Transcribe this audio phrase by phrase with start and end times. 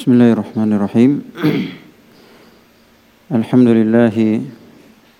[0.00, 1.12] بسم الله الرحمن الرحيم
[3.36, 4.16] الحمد لله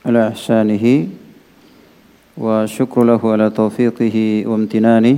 [0.09, 0.85] على إحسانه
[2.41, 4.17] وشكر له على توفيقه
[4.49, 5.17] وامتنانه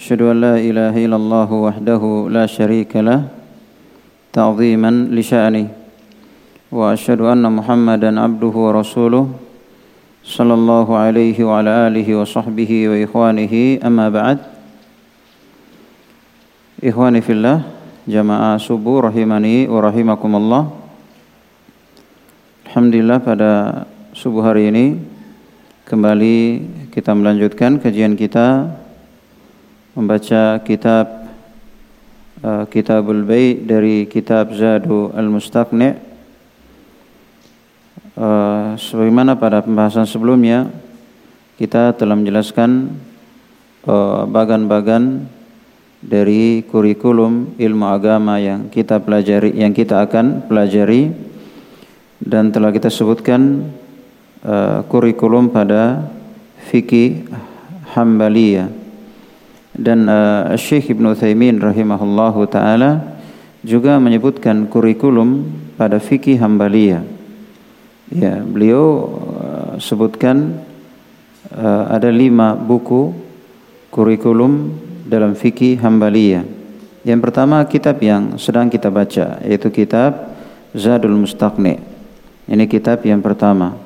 [0.00, 2.02] أشهد أن لا إله إلا الله وحده
[2.32, 3.28] لا شريك له
[4.32, 5.68] تعظيما لشأنه
[6.72, 9.24] وأشهد أن محمدا عبده ورسوله
[10.24, 13.52] صلى الله عليه وعلى آله وصحبه وإخوانه
[13.84, 14.38] أما بعد
[16.80, 17.75] إخواني في الله
[18.06, 20.70] jamaah subuh rahimani wa rahimakumullah.
[22.70, 23.52] Alhamdulillah pada
[24.14, 25.02] subuh hari ini
[25.90, 26.38] kembali
[26.94, 28.70] kita melanjutkan kajian kita
[29.98, 31.34] membaca kitab
[32.46, 35.98] uh, Kitabul Bai dari kitab Zadu Al-Mustaqni.
[38.14, 40.70] Uh, sebagaimana pada pembahasan sebelumnya
[41.58, 42.96] kita telah menjelaskan
[43.82, 45.26] uh, bagan-bagan
[46.00, 51.08] dari kurikulum ilmu agama yang kita pelajari yang kita akan pelajari
[52.20, 53.72] dan telah kita sebutkan
[54.44, 56.04] uh, kurikulum pada
[56.68, 57.28] fikih
[57.96, 58.68] Hambaliyah
[59.76, 63.20] dan uh, Syekh Ibn Uthaymin rahimahullahu taala
[63.60, 65.44] juga menyebutkan kurikulum
[65.76, 67.04] pada fikih Hambaliyah.
[68.08, 68.84] Ya, beliau
[69.36, 70.62] uh, sebutkan
[71.52, 73.12] uh, ada lima buku
[73.92, 74.70] kurikulum
[75.06, 76.42] dalam fikih Hambaliyah.
[77.06, 80.34] Yang pertama kitab yang sedang kita baca yaitu kitab
[80.74, 81.78] Zadul Mustaqni.
[82.50, 83.78] Ini kitab yang pertama.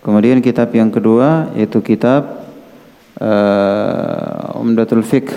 [0.00, 2.48] Kemudian kitab yang kedua yaitu kitab
[3.20, 5.30] uh, Umdatul Fiqh.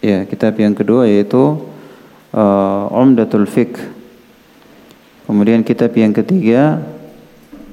[0.00, 1.60] Ya, kitab yang kedua yaitu
[2.32, 3.76] uh, Umdatul Fiqh.
[5.28, 6.80] Kemudian kitab yang ketiga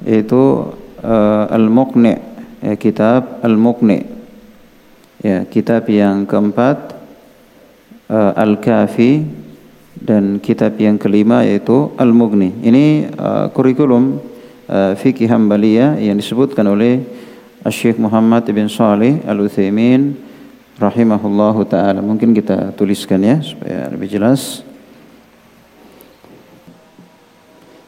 [0.04, 0.70] yaitu
[1.02, 2.20] uh, Al-Muqni,
[2.62, 4.17] ya, kitab Al-Muqni.
[5.18, 6.94] Ya, kitab yang keempat
[8.06, 9.26] uh, Al-Kafi
[9.98, 12.54] dan kitab yang kelima yaitu Al-Mughni.
[12.62, 14.22] Ini uh, kurikulum
[14.70, 17.02] uh, fikih Hambaliyah yang disebutkan oleh
[17.66, 20.14] Syekh Muhammad bin Salih Al-Utsaimin
[20.78, 21.98] rahimahullahu taala.
[22.06, 24.62] Mungkin kita tuliskan ya supaya lebih jelas.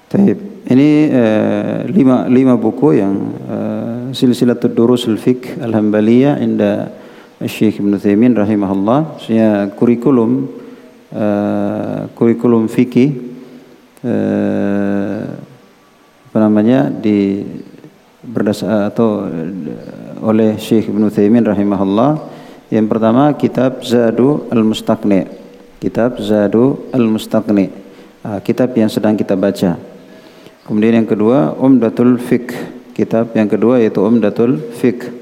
[0.09, 0.65] Taib.
[0.65, 3.13] Ini uh, lima lima buku yang
[3.45, 6.98] uh, silsilatul durusul fiqh al-hambaliyah inda
[7.47, 10.51] Syekh Ibn Taimin rahimahullah saya kurikulum
[11.15, 13.15] uh, kurikulum fikih
[14.03, 15.23] uh,
[16.27, 17.47] apa namanya di
[18.19, 22.19] berdasar atau uh, oleh Syekh Ibn Taimin rahimahullah.
[22.67, 25.23] Yang pertama kitab Zadu Al-Mustaqni.
[25.79, 27.71] Kitab Zadu Al-Mustaqni.
[28.19, 29.79] Uh, kitab yang sedang kita baca.
[30.67, 32.51] Kemudian yang kedua Umdatul Fiqh.
[32.91, 35.18] Kitab yang kedua yaitu Umdatul Fiqh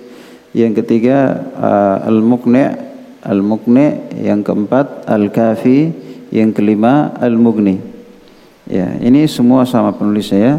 [0.57, 2.65] yang ketiga uh, al-muqni
[3.21, 5.93] al-muqni yang keempat al-kafi
[6.33, 7.77] yang kelima al-mughni.
[8.65, 10.55] Ya ini semua sama penulisnya ya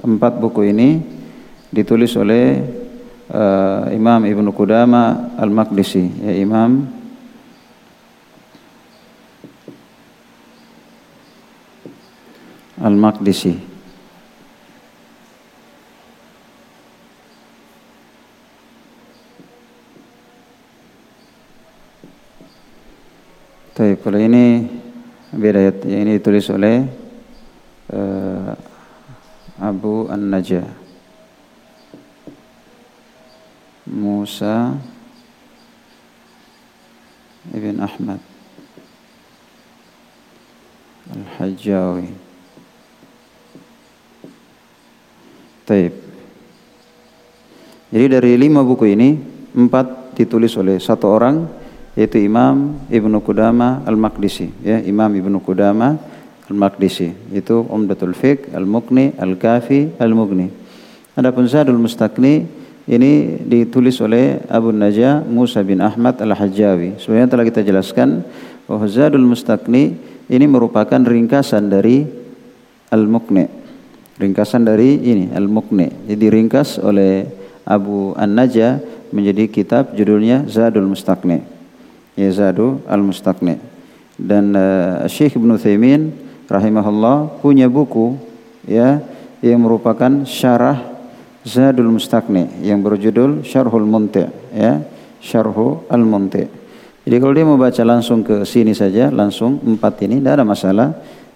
[0.00, 1.02] empat buku ini
[1.74, 2.62] ditulis oleh
[3.28, 6.24] uh, Imam Ibnu Qudama Al-Maqdisi.
[6.24, 6.86] Ya Imam.
[12.80, 13.69] Al-Maqdisi
[23.80, 24.68] Tapi kalau ini
[25.32, 25.72] beda ya,
[26.04, 26.84] ini ditulis oleh
[27.88, 28.52] uh,
[29.56, 30.68] Abu An-Najah.
[33.88, 34.76] Musa
[37.56, 38.20] Ibn Ahmad
[41.16, 42.12] Al-Hajjawi
[45.64, 45.96] Taib.
[47.88, 49.16] Jadi dari lima buku ini
[49.56, 51.59] Empat ditulis oleh satu orang
[52.00, 54.48] yaitu Imam Ibnu Qudama Al-Maqdisi.
[54.64, 56.00] Ya Imam Ibnu Qudama
[56.48, 57.12] Al-Maqdisi.
[57.36, 60.48] Itu Umdatul Fiqh Al-Muqni Al-Kafi Al-Mughni.
[61.12, 62.48] Adapun Zadul Mustaqni
[62.88, 66.96] ini ditulis oleh Abu Najah Musa bin Ahmad Al-Hajjawi.
[66.96, 68.24] Sebenarnya telah kita jelaskan
[68.64, 70.00] bahwa Zadul Mustaqni
[70.32, 72.08] ini merupakan ringkasan dari
[72.88, 73.60] Al-Muqni
[74.20, 77.24] ringkasan dari ini Al-Muqni jadi ringkas oleh
[77.64, 78.82] Abu An-Najah
[79.14, 81.59] menjadi kitab judulnya Zadul Mustaqni
[82.20, 83.56] Yazadu Al-Mustaqni.
[84.20, 86.12] Dan uh, Syekh Ibn Thaymin
[86.44, 88.20] rahimahullah punya buku
[88.68, 89.00] ya
[89.40, 90.76] yang merupakan syarah
[91.40, 94.20] Zadul Mustaqni yang berjudul Syarhul Munti
[94.52, 94.84] ya
[95.24, 96.44] Syarhu Al-Munti.
[97.00, 100.88] Jadi kalau dia mau baca langsung ke sini saja langsung empat ini tidak ada masalah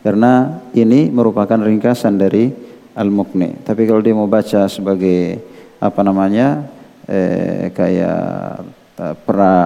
[0.04, 2.52] karena ini merupakan ringkasan dari
[2.92, 3.64] Al-Muqni.
[3.64, 5.40] Tapi kalau dia mau baca sebagai
[5.80, 6.68] apa namanya
[7.08, 8.60] eh, kayak
[9.24, 9.56] pra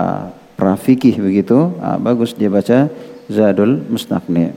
[0.58, 2.90] prafikih begitu, ah, bagus dia baca
[3.30, 4.50] Zadul Mustaqni.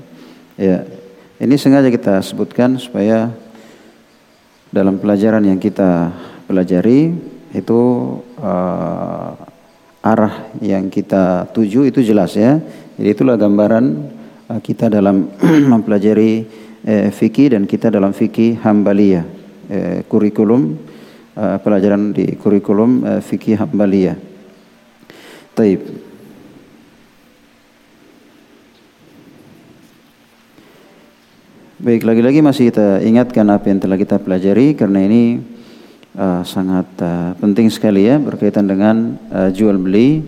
[0.57, 0.81] Ya.
[1.37, 3.29] Ini sengaja kita sebutkan supaya
[4.73, 6.09] dalam pelajaran yang kita
[6.45, 7.13] pelajari
[7.51, 7.81] itu
[8.39, 9.31] uh,
[10.01, 12.61] arah yang kita tuju itu jelas ya.
[12.95, 13.85] Jadi itulah gambaran
[14.53, 15.33] uh, kita dalam
[15.73, 16.45] mempelajari
[16.87, 19.25] uh, fikih dan kita dalam fikih Hambaliyah.
[19.71, 20.77] Uh, kurikulum
[21.35, 24.30] uh, pelajaran di kurikulum uh, fikih Hambaliyah.
[25.51, 25.83] Taib.
[31.81, 35.43] Baik, lagi-lagi masih kita ingatkan apa yang telah kita pelajari karena ini
[36.15, 40.21] uh, sangat uh, penting sekali ya berkaitan dengan uh, jual beli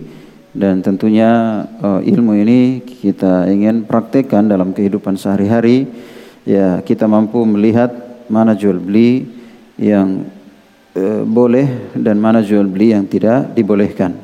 [0.50, 5.86] dan tentunya uh, ilmu ini kita ingin praktekkan dalam kehidupan sehari-hari
[6.42, 7.94] ya kita mampu melihat
[8.26, 9.24] mana jual beli
[9.78, 10.26] yang
[10.98, 14.23] uh, boleh dan mana jual beli yang tidak dibolehkan.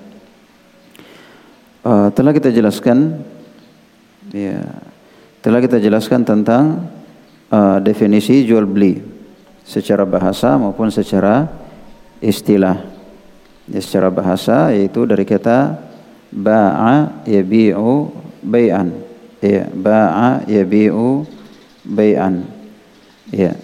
[1.80, 3.24] Uh, telah kita jelaskan
[4.28, 4.60] ya
[5.40, 6.92] telah kita jelaskan tentang
[7.48, 9.00] uh, definisi jual beli
[9.64, 11.48] secara bahasa maupun secara
[12.20, 12.84] istilah.
[13.70, 15.80] Ya, secara bahasa yaitu dari kata
[16.28, 18.12] ba'a yabi'u
[18.44, 18.92] bay'an.
[19.40, 21.24] Ya, ba'a yabi'u
[21.86, 22.44] bay'an.
[23.32, 23.56] Ya.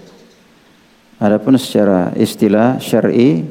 [1.20, 3.44] Adapun secara istilah syar'i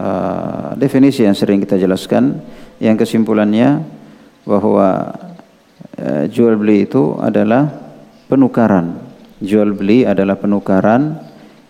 [0.00, 2.40] uh, definisi yang sering kita jelaskan
[2.82, 3.86] yang kesimpulannya
[4.42, 5.14] bahwa
[6.02, 7.70] uh, jual beli itu adalah
[8.26, 8.98] penukaran.
[9.38, 11.22] Jual beli adalah penukaran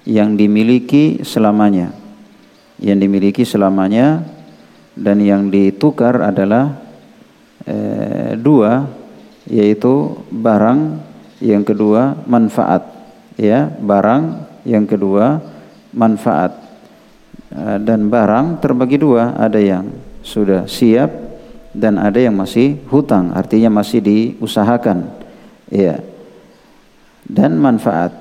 [0.08, 1.92] yang dimiliki selamanya.
[2.80, 4.24] Yang dimiliki selamanya
[4.92, 6.76] dan yang ditukar adalah
[7.64, 8.90] eh, dua
[9.48, 11.00] yaitu barang
[11.40, 12.82] yang kedua manfaat.
[13.38, 15.40] Ya barang yang kedua
[15.94, 16.58] manfaat.
[17.54, 19.88] Eh, dan barang terbagi dua ada yang
[20.22, 21.10] sudah siap
[21.74, 25.10] dan ada yang masih hutang artinya masih diusahakan
[25.68, 26.00] ya
[27.26, 28.12] dan manfaat.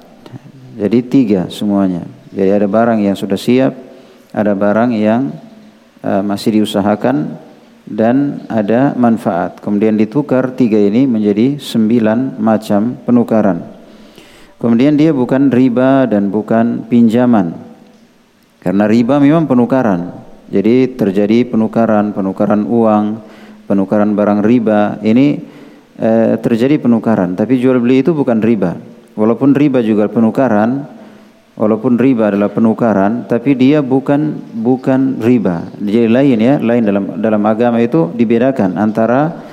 [0.77, 2.07] Jadi tiga semuanya.
[2.31, 3.75] Jadi ada barang yang sudah siap,
[4.31, 5.35] ada barang yang
[5.99, 7.35] uh, masih diusahakan
[7.83, 9.59] dan ada manfaat.
[9.59, 13.59] Kemudian ditukar tiga ini menjadi sembilan macam penukaran.
[14.61, 17.51] Kemudian dia bukan riba dan bukan pinjaman.
[18.61, 20.20] Karena riba memang penukaran.
[20.51, 23.23] Jadi terjadi penukaran, penukaran uang,
[23.71, 24.99] penukaran barang riba.
[24.99, 25.25] Ini
[25.95, 28.75] eh, terjadi penukaran, tapi jual beli itu bukan riba.
[29.15, 30.87] Walaupun riba juga penukaran,
[31.55, 35.71] walaupun riba adalah penukaran, tapi dia bukan bukan riba.
[35.79, 39.51] Jadi lain ya, lain dalam dalam agama itu dibedakan antara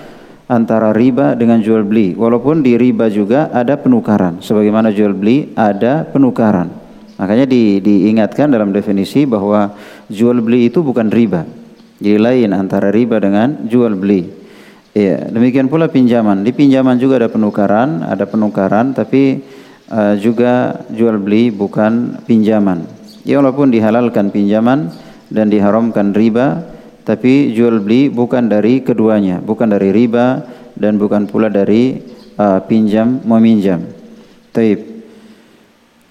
[0.49, 2.17] antara riba dengan jual beli.
[2.17, 6.73] Walaupun di riba juga ada penukaran, sebagaimana jual beli ada penukaran.
[7.19, 9.75] Makanya di, diingatkan dalam definisi bahwa
[10.09, 11.45] jual beli itu bukan riba.
[11.99, 14.29] Jadi lain antara riba dengan jual beli.
[14.97, 16.43] Iya, demikian pula pinjaman.
[16.43, 19.45] Di pinjaman juga ada penukaran, ada penukaran tapi
[19.93, 22.89] uh, juga jual beli bukan pinjaman.
[23.23, 24.91] Ya walaupun dihalalkan pinjaman
[25.29, 26.65] dan diharamkan riba,
[27.05, 32.01] tapi jual beli bukan dari keduanya, bukan dari riba dan bukan pula dari
[32.41, 33.85] uh, pinjam meminjam.
[34.55, 34.99] Taib.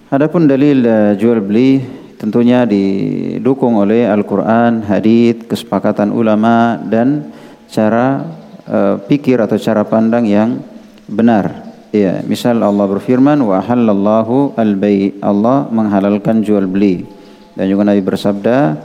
[0.08, 7.30] Adapun dalil uh, jual beli tentunya didukung oleh Al-Qur'an, hadis, kesepakatan ulama dan
[7.70, 8.26] cara
[8.66, 10.58] uh, pikir atau cara pandang yang
[11.06, 11.70] benar.
[11.88, 17.06] Ya, misal Allah berfirman wa halallahu al-bai' Allah menghalalkan jual beli.
[17.56, 18.76] Dan juga Nabi bersabda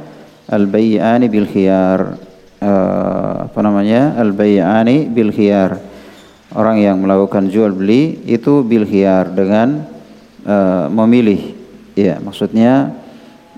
[0.48, 2.16] al-bai'ani bil khiyar.
[2.64, 4.16] Uh, apa namanya?
[4.16, 5.84] Al-bai'ani bil khiyar.
[6.54, 9.84] Orang yang melakukan jual beli itu bil khiyar dengan
[10.48, 11.60] uh, memilih.
[11.98, 13.03] Ya, maksudnya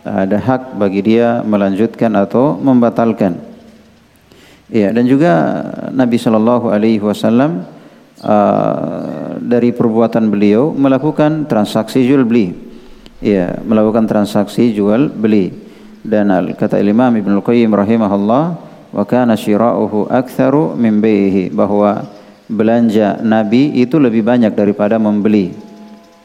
[0.06, 3.42] ada hak bagi dia melanjutkan atau membatalkan.
[4.70, 5.34] Ya, dan juga
[5.94, 7.66] Nabi Shallallahu Alaihi Wasallam
[8.22, 12.54] uh, dari perbuatan beliau melakukan transaksi jual beli,
[13.22, 15.54] ya, melakukan transaksi jual beli.
[16.06, 18.44] Dan kata Imam Ibn Al-Qayyim rahimahullah,
[18.94, 22.06] wa kana syira'uhu aktsaru min baihi bahwa
[22.46, 25.50] belanja Nabi itu lebih banyak daripada membeli.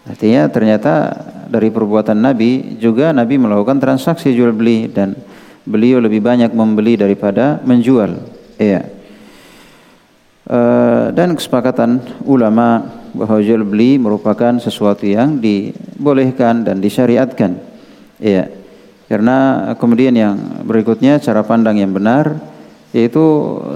[0.05, 1.17] Artinya ternyata
[1.50, 5.19] dari perbuatan Nabi juga Nabi melakukan transaksi jual beli dan
[5.66, 8.16] beliau lebih banyak membeli daripada menjual.
[8.57, 8.87] Iya.
[10.50, 12.83] Uh, dan kesepakatan ulama
[13.14, 17.59] bahwa jual beli merupakan sesuatu yang dibolehkan dan disyariatkan.
[18.23, 18.50] Iya.
[19.11, 22.38] Karena kemudian yang berikutnya cara pandang yang benar
[22.90, 23.23] yaitu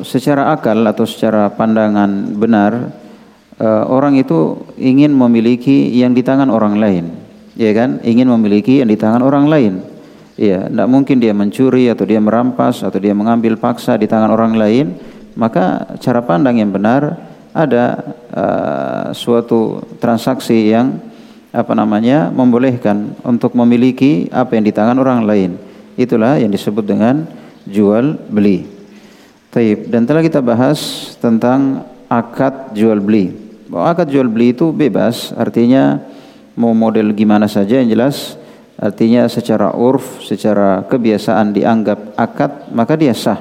[0.02, 2.90] secara akal atau secara pandangan benar
[3.58, 7.23] uh, orang itu ingin memiliki yang di tangan orang lain.
[7.54, 8.02] Ya kan?
[8.02, 9.74] Ingin memiliki yang di tangan orang lain.
[10.34, 14.58] Iya, tidak mungkin dia mencuri atau dia merampas atau dia mengambil paksa di tangan orang
[14.58, 14.86] lain.
[15.38, 17.18] Maka cara pandang yang benar
[17.54, 18.02] ada
[18.34, 20.98] uh, suatu transaksi yang
[21.54, 25.54] apa namanya membolehkan untuk memiliki apa yang di tangan orang lain.
[25.94, 27.30] Itulah yang disebut dengan
[27.62, 28.66] jual beli.
[29.54, 29.86] Taib.
[29.86, 33.30] Dan telah kita bahas tentang akad jual beli.
[33.70, 36.02] Bahwa akad jual beli itu bebas, artinya
[36.54, 38.38] mau model gimana saja yang jelas
[38.74, 43.38] artinya secara urf, secara kebiasaan dianggap akad, maka dia sah.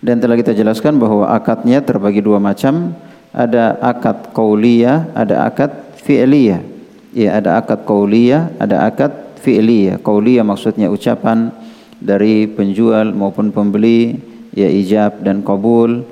[0.00, 2.92] Dan telah kita jelaskan bahwa akadnya terbagi dua macam,
[3.32, 5.72] ada akad qauliyah, ada akad
[6.04, 6.60] fi'liyah.
[7.16, 9.98] Ya, ada akad qauliyah, ada akad fi'liyah.
[10.04, 11.48] Qauliyah maksudnya ucapan
[11.96, 14.20] dari penjual maupun pembeli,
[14.52, 16.04] ya ijab dan kabul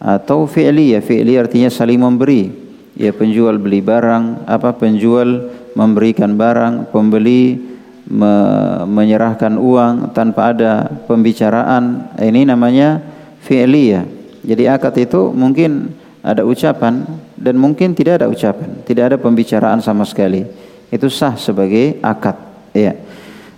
[0.00, 1.04] atau fi'liyah.
[1.04, 2.65] Fi'liyah artinya saling memberi.
[2.96, 7.60] Ya penjual beli barang, apa penjual memberikan barang, pembeli
[8.08, 8.32] me
[8.88, 12.16] menyerahkan uang tanpa ada pembicaraan.
[12.16, 13.04] Ini namanya
[13.44, 14.08] fi'liyah.
[14.46, 15.92] Jadi akad itu mungkin
[16.24, 17.04] ada ucapan
[17.36, 20.48] dan mungkin tidak ada ucapan, tidak ada pembicaraan sama sekali.
[20.88, 22.38] Itu sah sebagai akad,
[22.72, 22.96] ya.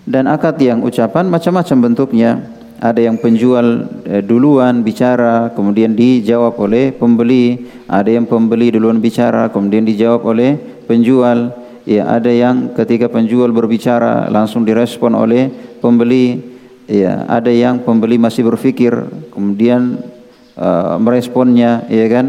[0.03, 2.58] Dan akad yang ucapan macam-macam bentuknya.
[2.79, 7.67] Ada yang penjual eh, duluan bicara, kemudian dijawab oleh pembeli.
[7.91, 10.55] Ada yang pembeli duluan bicara, kemudian dijawab oleh
[10.87, 11.59] penjual.
[11.83, 15.51] Ya ada yang ketika penjual berbicara langsung direspon oleh
[15.83, 16.39] pembeli.
[16.87, 18.95] Ya ada yang pembeli masih berpikir
[19.35, 19.99] kemudian
[20.55, 22.27] uh, meresponnya ya kan?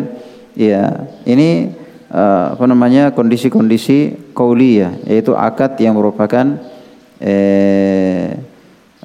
[0.55, 1.75] Ya ini
[2.09, 6.59] uh, apa namanya kondisi-kondisi kauliyah yaitu akad yang merupakan
[7.19, 8.39] eh,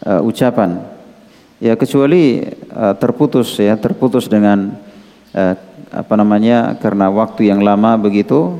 [0.06, 0.93] uh, ucapan
[1.62, 2.42] ya kecuali
[2.74, 4.74] uh, terputus ya terputus dengan
[5.34, 5.54] uh,
[5.94, 8.58] apa namanya karena waktu yang lama begitu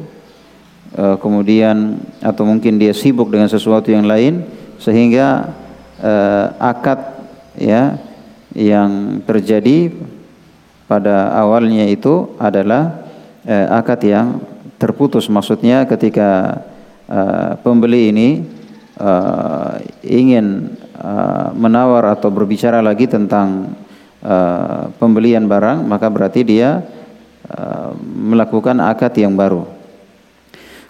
[0.95, 4.47] uh, kemudian atau mungkin dia sibuk dengan sesuatu yang lain
[4.79, 5.51] sehingga
[5.99, 7.01] uh, akad
[7.59, 7.99] ya
[8.55, 9.91] yang terjadi
[10.87, 13.03] pada awalnya itu adalah
[13.49, 14.39] uh, akad yang
[14.79, 15.27] terputus.
[15.27, 16.63] Maksudnya ketika
[17.09, 18.29] uh, pembeli ini
[19.01, 23.77] uh, ingin uh, menawar atau berbicara lagi tentang
[24.25, 26.81] uh, pembelian barang maka berarti dia
[27.53, 29.75] uh, melakukan akad yang baru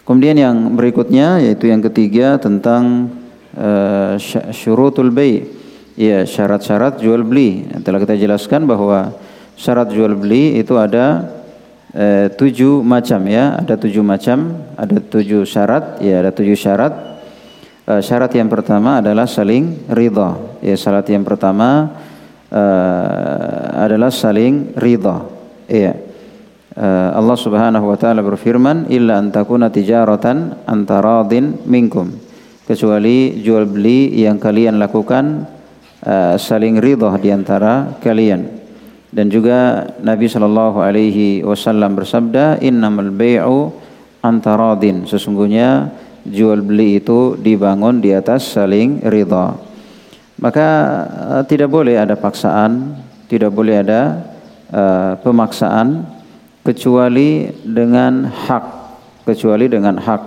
[0.04, 3.08] Kemudian yang berikutnya yaitu yang ketiga tentang
[3.56, 4.20] uh,
[4.52, 5.48] syurutul bay.
[5.96, 7.64] Ya, syarat-syarat jual beli.
[7.80, 9.16] Telah kita jelaskan bahwa
[9.56, 11.32] syarat jual beli itu ada
[11.96, 16.92] uh, tujuh macam ya, ada tujuh macam, ada tujuh syarat, ya ada tujuh syarat.
[17.84, 20.40] Uh, syarat yang pertama adalah saling ridha.
[20.64, 21.92] Ya, syarat yang pertama
[22.48, 25.20] uh, adalah saling ridha.
[25.68, 26.14] Iya.
[26.74, 32.10] Eh, Allah Subhanahu wa taala berfirman illa an takuna tijaratan antaradin minkum
[32.66, 35.46] kecuali jual beli yang kalian lakukan
[36.02, 38.50] uh, saling ridha di antara kalian
[39.14, 43.70] dan juga Nabi sallallahu alaihi wasallam bersabda innamal bai'u
[44.18, 45.94] antaradin sesungguhnya
[46.24, 49.56] jual beli itu dibangun di atas saling ridha.
[50.40, 50.68] Maka
[51.06, 54.20] uh, tidak boleh ada paksaan tidak boleh ada
[54.70, 56.04] uh, pemaksaan
[56.64, 58.64] kecuali dengan hak
[59.24, 60.22] kecuali dengan hak.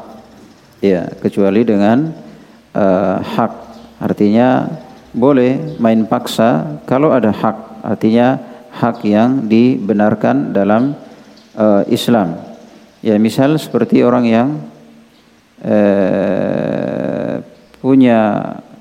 [0.81, 2.13] Ya kecuali dengan
[2.73, 3.53] uh, hak.
[3.97, 4.69] Artinya
[5.13, 7.85] boleh main paksa kalau ada hak.
[7.85, 8.37] Artinya
[8.75, 10.93] hak yang dibenarkan dalam
[11.57, 12.37] uh, Islam.
[13.01, 14.47] Ya misal seperti orang yang
[15.63, 17.33] uh,
[17.81, 18.19] punya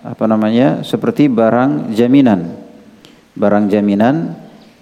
[0.03, 2.53] apa namanya seperti barang jaminan
[3.37, 4.33] barang jaminan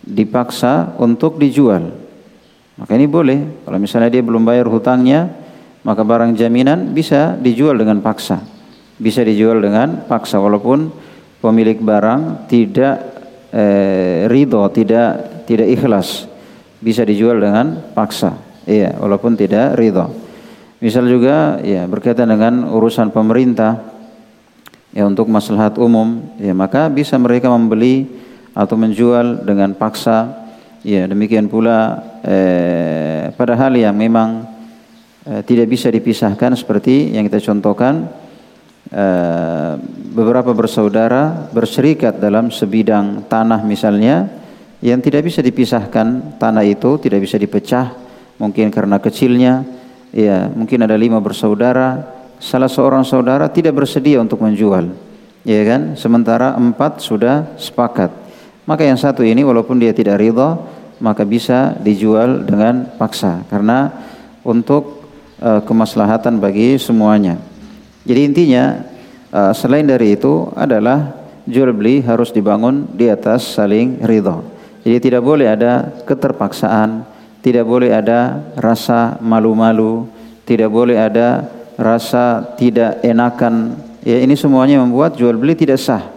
[0.05, 2.05] dipaksa untuk dijual
[2.75, 3.63] maka ini boleh.
[3.63, 5.31] Kalau misalnya dia belum bayar hutangnya,
[5.87, 8.43] maka barang jaminan bisa dijual dengan paksa.
[8.99, 10.91] Bisa dijual dengan paksa walaupun
[11.39, 12.97] pemilik barang tidak
[13.55, 16.27] eh, ridho, tidak tidak ikhlas.
[16.83, 18.35] Bisa dijual dengan paksa.
[18.67, 20.11] Iya, walaupun tidak ridho.
[20.85, 23.81] Misal juga ya berkaitan dengan urusan pemerintah
[24.93, 28.05] ya untuk maslahat umum, ya maka bisa mereka membeli
[28.53, 30.45] atau menjual dengan paksa
[30.85, 34.45] Ya, demikian pula eh, pada hal yang memang
[35.25, 38.05] eh, tidak bisa dipisahkan seperti yang kita contohkan
[38.93, 39.81] eh,
[40.13, 44.29] beberapa bersaudara berserikat dalam sebidang tanah misalnya
[44.85, 47.97] yang tidak bisa dipisahkan tanah itu tidak bisa dipecah
[48.37, 49.65] mungkin karena kecilnya
[50.15, 52.15] ya mungkin ada lima bersaudara.
[52.39, 54.95] Salah seorang saudara tidak bersedia untuk menjual.
[55.43, 55.99] Ya kan?
[55.99, 58.15] Sementara empat sudah sepakat.
[58.65, 60.57] Maka yang satu ini walaupun dia tidak ridha
[61.03, 63.43] maka bisa dijual dengan paksa.
[63.51, 63.91] Karena
[64.45, 65.05] untuk
[65.41, 67.41] uh, kemaslahatan bagi semuanya.
[68.05, 68.85] Jadi intinya
[69.33, 71.17] uh, selain dari itu adalah
[71.49, 74.45] jual beli harus dibangun di atas saling ridho.
[74.85, 77.09] Jadi tidak boleh ada keterpaksaan,
[77.45, 80.09] tidak boleh ada rasa malu-malu,
[80.49, 81.45] tidak boleh ada
[81.77, 83.77] rasa tidak enakan.
[84.01, 86.09] Ya ini semuanya membuat jual beli tidak sah.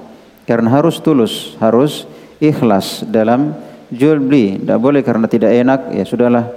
[0.47, 2.07] Karena harus tulus, harus
[2.39, 3.51] ikhlas dalam
[3.91, 4.55] jual beli.
[4.63, 6.47] Tidak boleh karena tidak enak, ya sudahlah.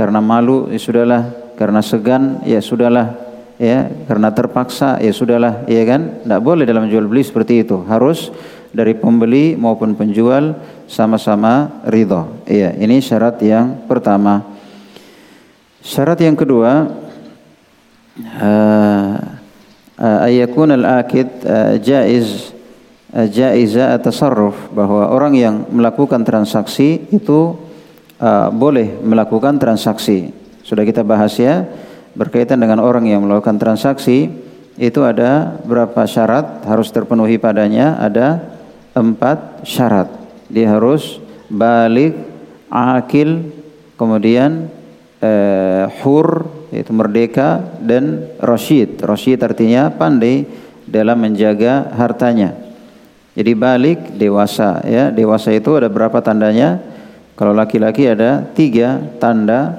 [0.00, 1.28] Karena malu, ya sudahlah.
[1.60, 3.20] Karena segan, ya sudahlah.
[3.60, 6.24] Ya, karena terpaksa, ya sudahlah, ya kan?
[6.24, 7.84] Tidak boleh dalam jual beli seperti itu.
[7.84, 8.32] Harus
[8.74, 12.44] dari pembeli maupun penjual sama-sama ridho.
[12.48, 14.44] Iya, ini syarat yang pertama.
[15.84, 16.88] Syarat yang kedua,
[18.40, 19.12] uh,
[20.00, 22.54] uh, ayakun al-akid uh, jaiz
[23.30, 27.54] jaiza tasarruf bahwa orang yang melakukan transaksi itu
[28.18, 30.34] uh, boleh melakukan transaksi.
[30.66, 31.62] Sudah kita bahas ya
[32.18, 34.32] berkaitan dengan orang yang melakukan transaksi
[34.74, 38.42] itu ada berapa syarat harus terpenuhi padanya ada
[38.98, 40.23] empat syarat.
[40.54, 41.18] Dia harus
[41.50, 42.14] balik,
[42.70, 43.50] akil,
[43.98, 44.70] kemudian
[45.18, 49.02] eh, hur yaitu merdeka dan rasyid.
[49.02, 50.46] Rasyid artinya pandai
[50.86, 52.54] dalam menjaga hartanya.
[53.34, 55.10] Jadi balik dewasa ya.
[55.10, 56.78] Dewasa itu ada berapa tandanya?
[57.34, 59.74] Kalau laki-laki ada tiga tanda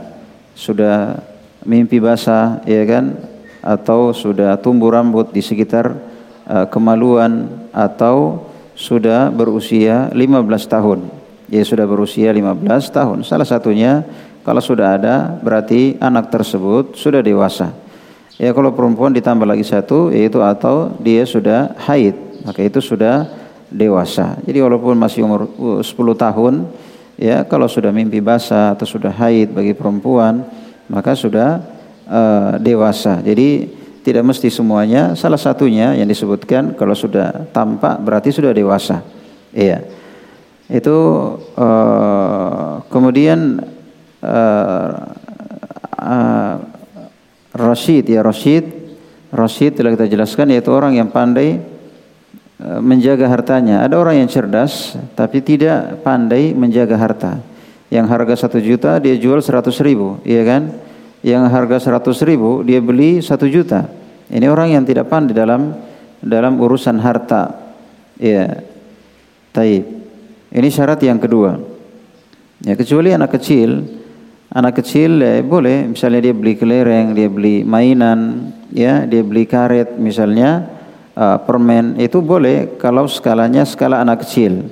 [0.60, 1.24] sudah
[1.64, 3.16] mimpi basah ya kan
[3.64, 5.96] atau sudah tumbuh rambut di sekitar
[6.52, 8.44] uh, kemaluan atau
[8.76, 11.00] sudah berusia 15 tahun.
[11.48, 13.18] Ya sudah berusia 15 tahun.
[13.24, 14.04] Salah satunya
[14.44, 17.72] kalau sudah ada berarti anak tersebut sudah dewasa.
[18.36, 23.32] Ya kalau perempuan ditambah lagi satu yaitu atau dia sudah haid, maka itu sudah
[23.72, 24.36] dewasa.
[24.44, 25.48] Jadi walaupun masih umur
[25.80, 25.88] 10
[26.20, 26.68] tahun
[27.16, 30.44] ya kalau sudah mimpi basah atau sudah haid bagi perempuan
[30.92, 31.64] maka sudah
[32.06, 33.24] uh, dewasa.
[33.24, 33.72] Jadi
[34.06, 39.02] tidak mesti semuanya, salah satunya yang disebutkan kalau sudah tampak berarti sudah dewasa.
[39.50, 39.82] Iya.
[40.70, 40.98] Itu
[41.58, 43.66] uh, kemudian
[44.22, 44.92] uh,
[45.98, 46.56] uh,
[47.56, 48.70] Rashid ya Rashid
[49.34, 51.58] Rashid telah kita jelaskan yaitu orang yang pandai
[52.80, 53.84] menjaga hartanya.
[53.84, 57.34] Ada orang yang cerdas tapi tidak pandai menjaga harta.
[57.92, 60.85] Yang harga satu juta dia jual seratus ribu, iya kan?
[61.26, 63.90] Yang harga 100 ribu dia beli 1 juta.
[64.30, 65.74] Ini orang yang tidak pandai dalam
[66.22, 67.74] dalam urusan harta.
[68.22, 68.62] Ya.
[69.50, 69.84] Taib.
[70.54, 71.58] Ini syarat yang kedua.
[72.62, 73.84] Ya kecuali anak kecil,
[74.54, 79.98] anak kecil ya, boleh misalnya dia beli kelereng, dia beli mainan, ya, dia beli karet
[79.98, 80.70] misalnya
[81.18, 84.70] uh, permen itu boleh kalau skalanya skala anak kecil.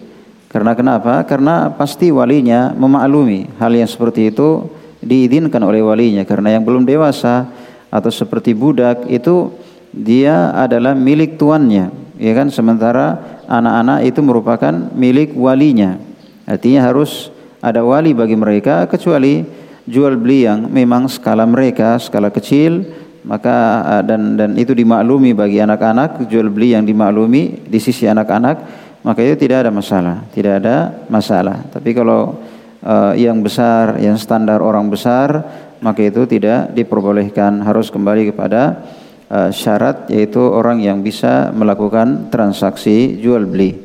[0.53, 1.25] Karena kenapa?
[1.25, 4.69] Karena pasti walinya memaklumi hal yang seperti itu
[5.03, 6.23] diizinkan oleh walinya.
[6.23, 7.51] Karena yang belum dewasa
[7.91, 9.53] atau seperti budak itu
[9.93, 11.91] dia adalah milik tuannya.
[12.17, 12.49] Ya kan?
[12.49, 15.99] Sementara anak-anak itu merupakan milik walinya.
[16.47, 17.29] Artinya harus
[17.63, 19.43] ada wali bagi mereka kecuali
[19.87, 22.87] jual beli yang memang skala mereka skala kecil
[23.23, 23.55] maka
[23.99, 29.19] eh, dan dan itu dimaklumi bagi anak-anak jual beli yang dimaklumi di sisi anak-anak maka
[29.23, 30.75] itu tidak ada masalah tidak ada
[31.11, 31.63] masalah.
[31.71, 32.39] Tapi kalau
[32.83, 35.41] uh, yang besar, yang standar orang besar,
[35.79, 37.63] maka itu tidak diperbolehkan.
[37.63, 38.83] Harus kembali kepada
[39.31, 43.79] uh, syarat yaitu orang yang bisa melakukan transaksi jual beli.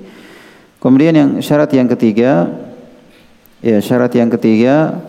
[0.78, 2.46] Kemudian yang syarat yang ketiga,
[3.58, 5.02] ya syarat yang ketiga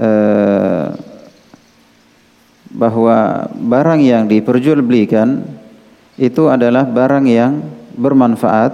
[0.00, 0.96] uh,
[2.72, 5.44] bahwa barang yang diperjualbelikan
[6.16, 7.62] itu adalah barang yang
[7.94, 8.72] bermanfaat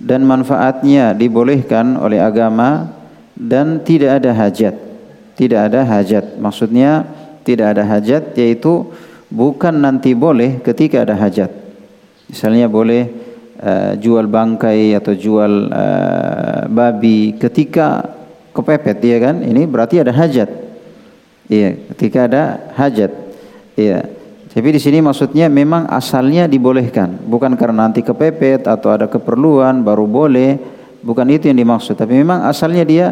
[0.00, 2.99] dan manfaatnya dibolehkan oleh agama
[3.40, 4.76] dan tidak ada hajat.
[5.40, 6.36] Tidak ada hajat.
[6.36, 7.08] Maksudnya
[7.40, 8.84] tidak ada hajat yaitu
[9.32, 11.48] bukan nanti boleh ketika ada hajat.
[12.28, 13.08] Misalnya boleh
[13.64, 18.04] uh, jual bangkai atau jual uh, babi ketika
[18.52, 19.40] kepepet ya kan?
[19.40, 20.50] Ini berarti ada hajat.
[21.50, 22.42] Iya, ketika ada
[22.76, 23.10] hajat.
[23.74, 24.06] Iya.
[24.50, 30.10] Tapi di sini maksudnya memang asalnya dibolehkan, bukan karena nanti kepepet atau ada keperluan baru
[30.10, 30.58] boleh,
[31.06, 31.94] bukan itu yang dimaksud.
[31.94, 33.06] Tapi memang asalnya dia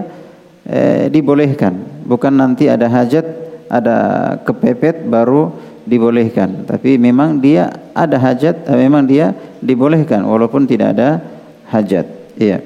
[0.68, 2.04] eh, dibolehkan.
[2.04, 3.26] Bukan nanti ada hajat,
[3.72, 3.96] ada
[4.44, 5.50] kepepet baru
[5.88, 6.68] dibolehkan.
[6.68, 9.32] Tapi memang dia ada hajat, eh, memang dia
[9.64, 11.18] dibolehkan walaupun tidak ada
[11.72, 12.06] hajat.
[12.38, 12.60] Iya.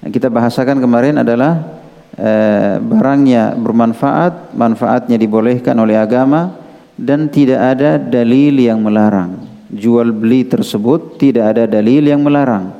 [0.00, 1.78] kita bahasakan kemarin adalah
[2.16, 6.56] eh, barangnya bermanfaat, manfaatnya dibolehkan oleh agama
[6.96, 9.44] dan tidak ada dalil yang melarang.
[9.70, 12.74] Jual beli tersebut tidak ada dalil yang melarang.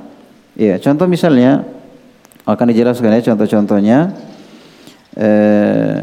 [0.58, 1.62] Iya, contoh misalnya
[2.44, 3.98] akan dijelaskan ya contoh-contohnya.
[5.16, 6.00] Eh,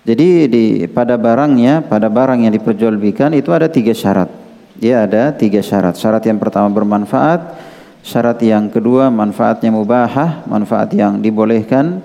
[0.00, 4.32] jadi di pada barangnya, pada barang yang diperjualbelikan itu ada tiga syarat.
[4.80, 6.00] Ya ada tiga syarat.
[6.00, 7.52] Syarat yang pertama bermanfaat,
[8.00, 12.00] syarat yang kedua manfaatnya mubahah, manfaat yang dibolehkan,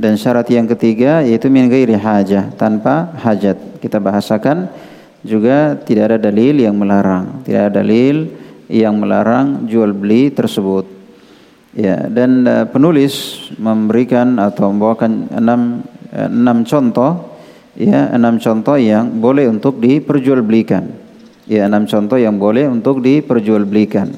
[0.00, 3.84] Dan syarat yang ketiga yaitu min ghairi hajah, tanpa hajat.
[3.84, 4.70] Kita bahasakan
[5.20, 8.32] juga tidak ada dalil yang melarang, tidak ada dalil
[8.70, 10.99] yang melarang jual beli tersebut.
[11.70, 17.38] Ya, dan uh, penulis memberikan atau membawakan enam uh, enam contoh
[17.78, 20.90] ya enam contoh yang boleh untuk diperjualbelikan.
[21.46, 24.10] Ya, enam contoh yang boleh untuk diperjualbelikan.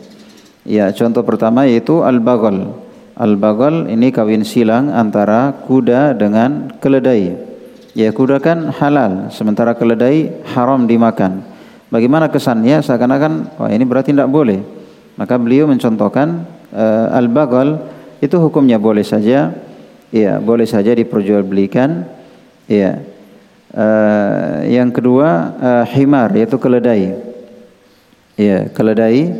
[0.64, 2.72] Ya, contoh pertama yaitu al-baghal.
[3.20, 7.36] Al-baghal ini kawin silang antara kuda dengan keledai.
[7.92, 11.44] Ya kuda kan halal, sementara keledai haram dimakan.
[11.92, 12.80] Bagaimana kesannya?
[12.80, 14.64] Seakan-akan, wah ini berarti tidak boleh.
[15.20, 19.52] Maka beliau mencontohkan uh, al-baghal itu hukumnya boleh saja,
[20.11, 22.04] ya boleh saja diperjualbelikan.
[22.66, 23.04] Ya.
[23.72, 27.16] Uh, yang kedua uh, himar yaitu keledai.
[28.37, 29.32] Ya keledai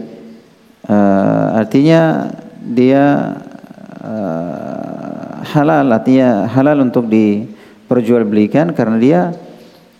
[0.89, 2.33] uh, artinya
[2.65, 3.37] dia
[4.01, 9.21] uh, halal artinya halal untuk diperjualbelikan karena dia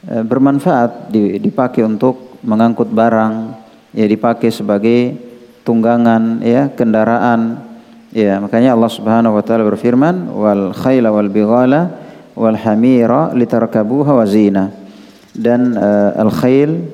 [0.09, 3.53] uh, bermanfaat dipakai untuk mengangkut barang
[3.93, 5.32] ya dipakai sebagai
[5.63, 7.63] tunggangan ya kendaraan
[8.11, 11.91] ya makanya Allah Subhanahu wa taala berfirman wal khayla wal bighala
[12.35, 14.75] wal hamira litarkabuha wa zina
[15.33, 16.87] dan uh, al khayl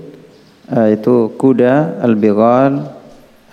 [0.71, 2.93] uh, itu kuda al bighal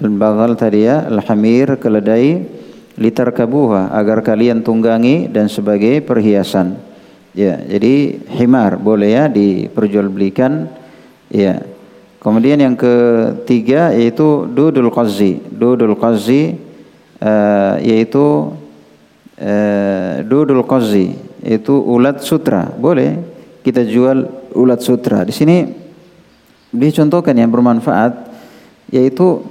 [0.04, 2.56] al baghal tadi ya al hamir keledai
[2.95, 6.80] litarkabuha agar kalian tunggangi dan sebagai perhiasan.
[7.36, 10.71] Ya, jadi himar boleh ya diperjualbelikan.
[11.28, 11.67] Ya.
[12.26, 15.46] Kemudian yang ketiga yaitu dudul qazi.
[15.46, 16.58] Dudul qazi
[17.22, 18.50] uh, yaitu
[19.38, 21.14] uh, dudul qazi
[21.46, 22.66] yaitu ulat sutra.
[22.74, 23.22] Boleh
[23.62, 24.26] kita jual
[24.58, 25.22] ulat sutra.
[25.22, 25.70] Di sini
[26.74, 28.18] dicontohkan yang bermanfaat
[28.90, 29.46] yaitu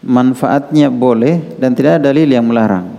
[0.00, 2.96] manfaatnya boleh dan tidak ada dalil yang melarang.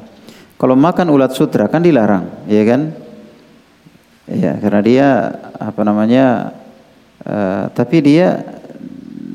[0.61, 2.93] Kalau makan ulat sutra kan dilarang, ya kan?
[4.29, 5.07] Ya, karena dia
[5.57, 6.53] apa namanya?
[7.25, 8.56] Uh, tapi dia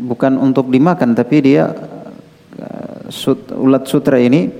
[0.02, 4.50] bukan untuk dimakan, tapi dia uh, sut, ulat sutra ini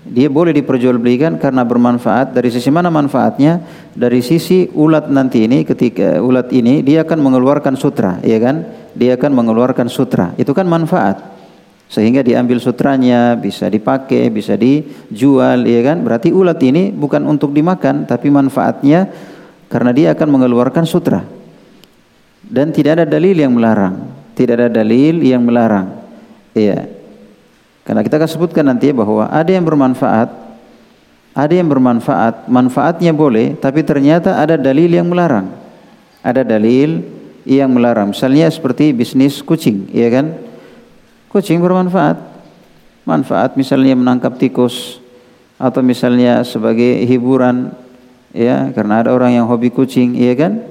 [0.00, 2.32] dia boleh diperjualbelikan karena bermanfaat.
[2.32, 3.60] Dari sisi mana manfaatnya?
[3.92, 8.64] Dari sisi ulat nanti ini ketika ulat ini dia akan mengeluarkan sutra, ya kan?
[8.96, 10.32] Dia akan mengeluarkan sutra.
[10.40, 11.40] Itu kan manfaat
[11.90, 18.06] sehingga diambil sutranya bisa dipakai bisa dijual ya kan berarti ulat ini bukan untuk dimakan
[18.06, 19.10] tapi manfaatnya
[19.66, 21.26] karena dia akan mengeluarkan sutra
[22.46, 24.06] dan tidak ada dalil yang melarang
[24.40, 26.00] tidak ada dalil yang melarang.
[26.56, 26.88] Iya.
[27.84, 30.32] Karena kita akan sebutkan nanti bahwa ada yang bermanfaat
[31.30, 35.52] ada yang bermanfaat manfaatnya boleh tapi ternyata ada dalil yang melarang.
[36.24, 37.04] Ada dalil
[37.44, 38.16] yang melarang.
[38.16, 40.32] Misalnya seperti bisnis kucing ya kan?
[41.28, 42.16] Kucing bermanfaat.
[43.04, 45.04] Manfaat misalnya menangkap tikus
[45.60, 47.76] atau misalnya sebagai hiburan
[48.32, 50.64] ya karena ada orang yang hobi kucing iya kan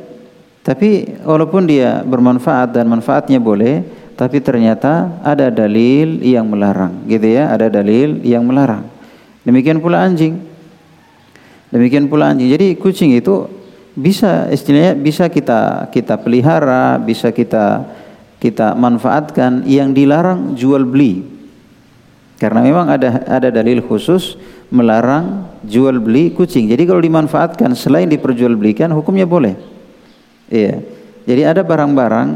[0.69, 3.81] tapi walaupun dia bermanfaat dan manfaatnya boleh
[4.13, 7.49] tapi ternyata ada dalil yang melarang gitu ya.
[7.49, 8.85] Ada dalil yang melarang.
[9.41, 10.37] Demikian pula anjing.
[11.73, 12.53] Demikian pula anjing.
[12.53, 13.49] Jadi kucing itu
[13.97, 17.89] bisa istilahnya bisa kita kita pelihara bisa kita
[18.37, 19.65] kita manfaatkan.
[19.65, 21.25] Yang dilarang jual beli.
[22.37, 24.37] Karena memang ada ada dalil khusus
[24.69, 26.69] melarang jual beli kucing.
[26.69, 29.78] Jadi kalau dimanfaatkan selain diperjualbelikan hukumnya boleh
[30.49, 30.81] iya
[31.29, 32.29] jadi ada barang-barang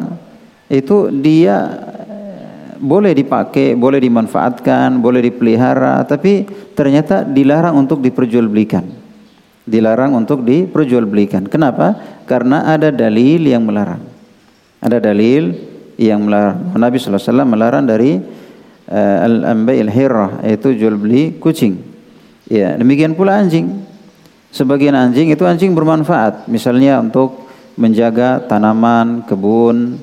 [0.69, 1.57] itu dia
[2.05, 6.45] eh, boleh dipakai, boleh dimanfaatkan, boleh dipelihara, tapi
[6.77, 8.85] ternyata dilarang untuk diperjualbelikan.
[9.63, 11.49] Dilarang untuk diperjualbelikan.
[11.49, 11.95] Kenapa?
[12.29, 14.03] Karena ada dalil yang melarang.
[14.77, 15.55] Ada dalil
[15.95, 16.75] yang melarang.
[16.75, 18.19] Nabi SAW melarang dari
[18.91, 21.79] uh, al-ambail hirrah yaitu jual beli kucing.
[22.51, 23.87] Ya, demikian pula anjing.
[24.51, 27.42] Sebagian anjing itu anjing bermanfaat, misalnya untuk
[27.75, 29.97] menjaga tanaman, kebun,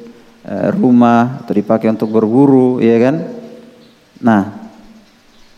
[0.47, 3.17] uh, rumah atau dipakai untuk berburu, ya kan?
[4.21, 4.43] Nah,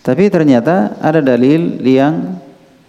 [0.02, 2.38] tapi ternyata ada dalil yang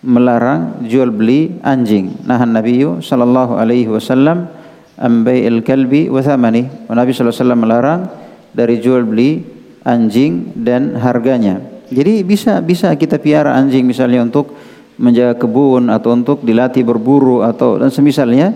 [0.03, 2.27] melarang jual beli anjing.
[2.27, 4.51] Nah, Nabi sallallahu alaihi wasallam
[4.99, 6.89] ambai al kalbi wa thamani.
[6.89, 8.09] Nabi SAW melarang
[8.53, 9.41] dari jual beli
[9.81, 11.59] anjing dan harganya.
[11.89, 14.53] Jadi bisa bisa kita piara anjing misalnya untuk
[14.97, 18.53] menjaga kebun atau untuk dilatih berburu atau dan semisalnya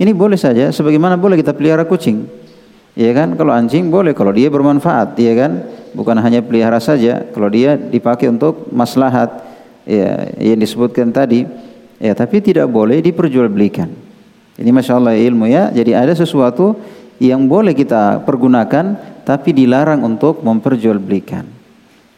[0.00, 2.24] ini boleh saja sebagaimana boleh kita pelihara kucing.
[2.96, 3.36] Ya kan?
[3.36, 5.68] Kalau anjing boleh kalau dia bermanfaat, ya kan?
[5.92, 9.44] Bukan hanya pelihara saja, kalau dia dipakai untuk maslahat
[9.84, 11.44] ya yang disebutkan tadi,
[12.00, 13.92] ya tapi tidak boleh diperjualbelikan.
[14.56, 15.68] Ini masya Allah ilmu ya.
[15.68, 16.80] Jadi ada sesuatu
[17.20, 18.96] yang boleh kita pergunakan,
[19.28, 21.44] tapi dilarang untuk memperjualbelikan.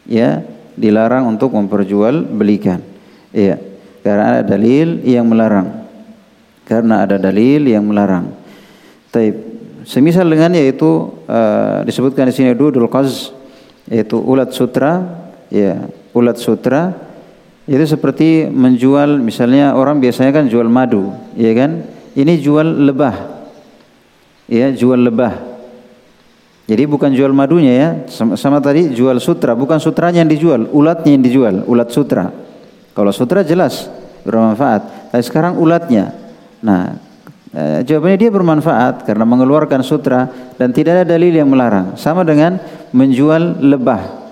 [0.07, 0.39] Ya,
[0.79, 2.79] dilarang untuk memperjualbelikan.
[3.35, 3.59] Ya.
[4.03, 5.82] Karena ada dalil yang melarang.
[6.63, 8.31] Karena ada dalil yang melarang.
[9.11, 9.53] Taib.
[9.83, 13.35] Semisal dengan yaitu uh, disebutkan di sini dudul qaz
[13.91, 15.03] yaitu ulat sutra
[15.51, 16.95] ya ulat sutra.
[17.67, 21.83] Itu seperti menjual misalnya orang biasanya kan jual madu ya kan?
[22.15, 23.43] Ini jual lebah.
[24.47, 25.35] Ya jual lebah.
[26.63, 27.89] Jadi bukan jual madunya ya.
[28.07, 29.51] Sama, sama tadi jual sutra.
[29.51, 32.31] Bukan sutranya yang dijual ulatnya yang dijual ulat sutra.
[32.95, 33.91] Kalau sutra jelas
[34.23, 35.11] bermanfaat.
[35.11, 36.22] Tapi sekarang ulatnya
[36.63, 36.95] nah
[37.53, 41.93] eh, jawabannya dia bermanfaat karena mengeluarkan sutra dan tidak ada dalil yang melarang.
[41.95, 42.57] Sama dengan
[42.95, 44.23] menjual lebah.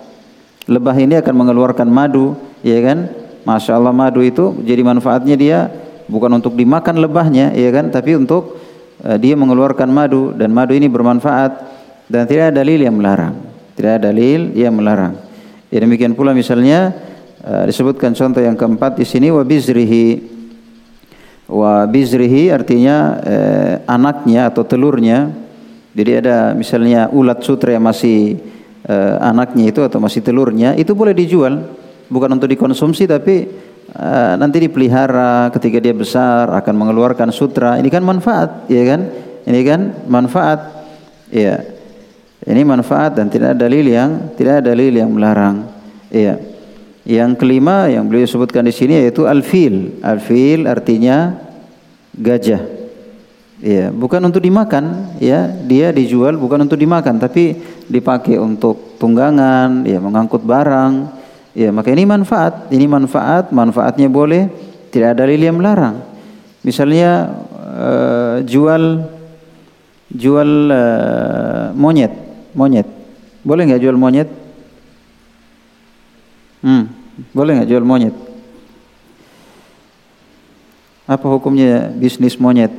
[0.70, 3.10] Lebah ini akan mengeluarkan madu ya kan?
[3.41, 5.60] Masya Allah madu itu jadi manfaatnya dia
[6.06, 7.89] bukan untuk dimakan lebahnya ya kan?
[7.89, 8.62] Tapi untuk
[9.06, 11.52] uh, dia mengeluarkan madu dan madu ini bermanfaat
[12.10, 13.34] dan tidak ada dalil yang melarang.
[13.74, 15.17] Tidak ada dalil yang melarang.
[15.74, 16.94] Ya demikian pula misalnya
[17.41, 20.41] uh, disebutkan contoh yang keempat di sini wabizrihi
[21.52, 25.28] Wa bizrihi artinya eh, anaknya atau telurnya.
[25.92, 28.40] Jadi ada misalnya ulat sutra yang masih
[28.88, 31.60] eh, anaknya itu atau masih telurnya, itu boleh dijual.
[32.08, 33.52] Bukan untuk dikonsumsi tapi
[33.92, 37.76] eh, nanti dipelihara ketika dia besar akan mengeluarkan sutra.
[37.76, 39.02] Ini kan manfaat, ya kan?
[39.44, 40.60] Ini kan manfaat.
[41.28, 41.68] Ya.
[42.42, 45.68] Ini manfaat dan tidak ada dalil yang tidak ada dalil yang melarang.
[46.08, 46.51] Iya.
[47.02, 49.98] Yang kelima yang beliau sebutkan di sini yaitu al-fil.
[50.06, 51.34] Al-fil artinya
[52.14, 52.62] gajah.
[53.62, 55.46] Ya, bukan untuk dimakan, ya.
[55.46, 61.14] Dia dijual bukan untuk dimakan, tapi dipakai untuk tunggangan, ya, mengangkut barang.
[61.54, 62.74] Ya, maka ini manfaat.
[62.74, 64.50] Ini manfaat, manfaatnya boleh,
[64.90, 66.02] tidak ada dalil yang melarang.
[66.66, 69.06] Misalnya uh, jual
[70.10, 72.14] jual uh, monyet,
[72.58, 72.90] monyet.
[73.46, 74.41] Boleh nggak jual monyet?
[76.62, 76.93] Hmm,
[77.34, 78.13] boleh nggak jual monyet?
[81.10, 82.71] Apa hukumnya bisnis monyet?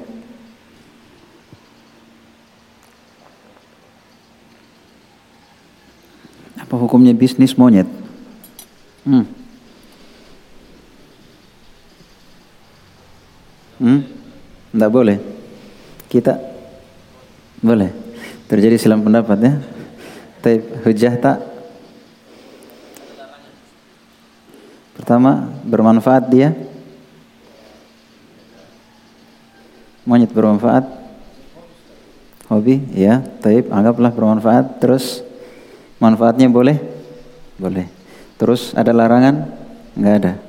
[6.56, 7.84] Apa hukumnya bisnis monyet?
[9.04, 9.26] Hmm.
[13.82, 14.00] Hmm?
[14.72, 15.18] Tidak boleh.
[16.08, 16.38] Kita
[17.60, 17.92] boleh.
[18.48, 19.52] Terjadi silam pendapat ya.
[20.40, 21.51] Tapi hujah tak
[25.02, 26.54] Pertama, bermanfaat dia.
[30.06, 30.86] Monyet bermanfaat.
[32.46, 33.18] Hobi, ya.
[33.42, 34.78] Taib, anggaplah bermanfaat.
[34.78, 35.26] Terus,
[35.98, 36.78] manfaatnya boleh?
[37.58, 37.90] Boleh.
[38.38, 39.50] Terus, ada larangan?
[39.98, 40.32] Enggak ada.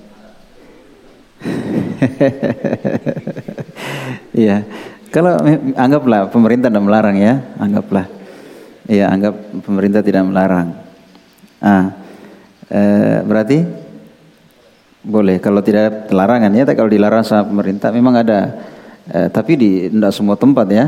[4.34, 4.66] Iya.
[5.14, 5.38] Kalau
[5.78, 8.10] anggaplah pemerintah tidak melarang ya, anggaplah.
[8.90, 10.74] Iya, anggap pemerintah tidak melarang.
[11.62, 11.94] Ah,
[12.74, 13.83] eh, berarti
[15.04, 18.40] boleh kalau tidak larangan ya, kalau dilarang sama pemerintah memang ada.
[19.04, 20.88] Eh, tapi di tidak semua tempat ya.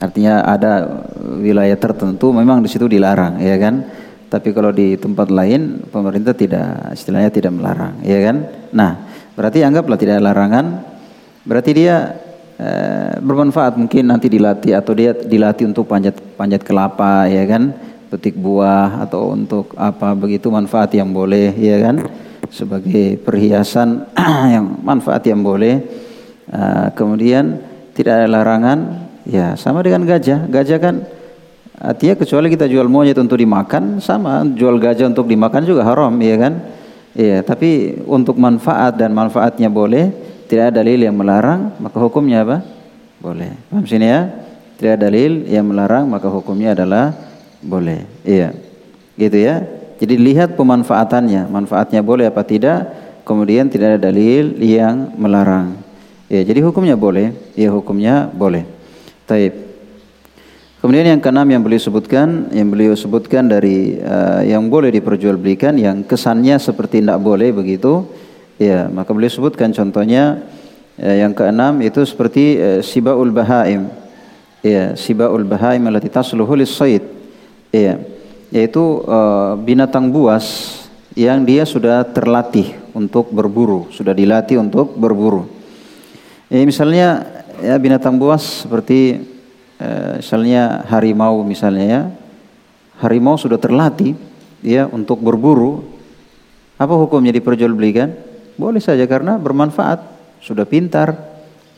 [0.00, 1.04] Artinya ada
[1.38, 3.84] wilayah tertentu memang di situ dilarang, ya kan?
[4.32, 8.36] Tapi kalau di tempat lain pemerintah tidak istilahnya tidak melarang, ya kan?
[8.72, 8.90] Nah,
[9.36, 10.80] berarti anggaplah tidak ada larangan,
[11.44, 12.18] berarti dia
[12.56, 17.76] eh, bermanfaat mungkin nanti dilatih atau dia dilatih untuk panjat panjat kelapa, ya kan?
[18.08, 22.00] Petik buah atau untuk apa begitu manfaat yang boleh, ya kan?
[22.52, 24.12] Sebagai perhiasan
[24.54, 25.80] yang manfaat yang boleh.
[26.52, 27.64] Uh, kemudian
[27.96, 30.44] tidak ada larangan, ya sama dengan gajah.
[30.52, 31.00] Gajah kan
[31.80, 36.36] artinya kecuali kita jual monyet untuk dimakan, sama jual gajah untuk dimakan juga haram, ya
[36.36, 36.54] kan?
[37.12, 40.12] Iya, tapi untuk manfaat dan manfaatnya boleh,
[40.48, 42.60] tidak ada dalil yang melarang, maka hukumnya apa?
[43.20, 43.52] Boleh.
[43.72, 44.28] Paham sini ya?
[44.76, 47.16] Tidak ada dalil yang melarang, maka hukumnya adalah
[47.60, 48.04] boleh.
[48.24, 48.56] Iya.
[49.16, 49.81] Gitu ya.
[50.02, 52.90] Jadi lihat pemanfaatannya, manfaatnya boleh apa tidak,
[53.22, 55.78] kemudian tidak ada dalil yang melarang.
[56.26, 58.66] Ya, jadi hukumnya boleh, ya hukumnya boleh.
[59.30, 59.54] Taib.
[60.82, 66.02] Kemudian yang keenam yang beliau sebutkan, yang beliau sebutkan dari uh, yang boleh diperjualbelikan, yang
[66.02, 68.02] kesannya seperti tidak boleh begitu,
[68.58, 70.42] ya maka beliau sebutkan contohnya
[70.98, 73.86] uh, yang keenam itu seperti uh, sibaul bahaim,
[74.66, 77.06] ya sibaul bahaim alati tasluhu lis-sayd,
[77.70, 78.02] ya
[78.52, 80.76] yaitu uh, binatang buas
[81.16, 85.48] yang dia sudah terlatih untuk berburu, sudah dilatih untuk berburu.
[86.52, 87.24] Ya, misalnya
[87.64, 89.24] ya binatang buas seperti
[89.80, 92.02] uh, misalnya harimau misalnya ya.
[93.00, 94.14] Harimau sudah terlatih
[94.60, 95.88] ya untuk berburu.
[96.76, 98.12] Apa hukumnya diperjualbelikan?
[98.60, 100.04] Boleh saja karena bermanfaat,
[100.44, 101.16] sudah pintar,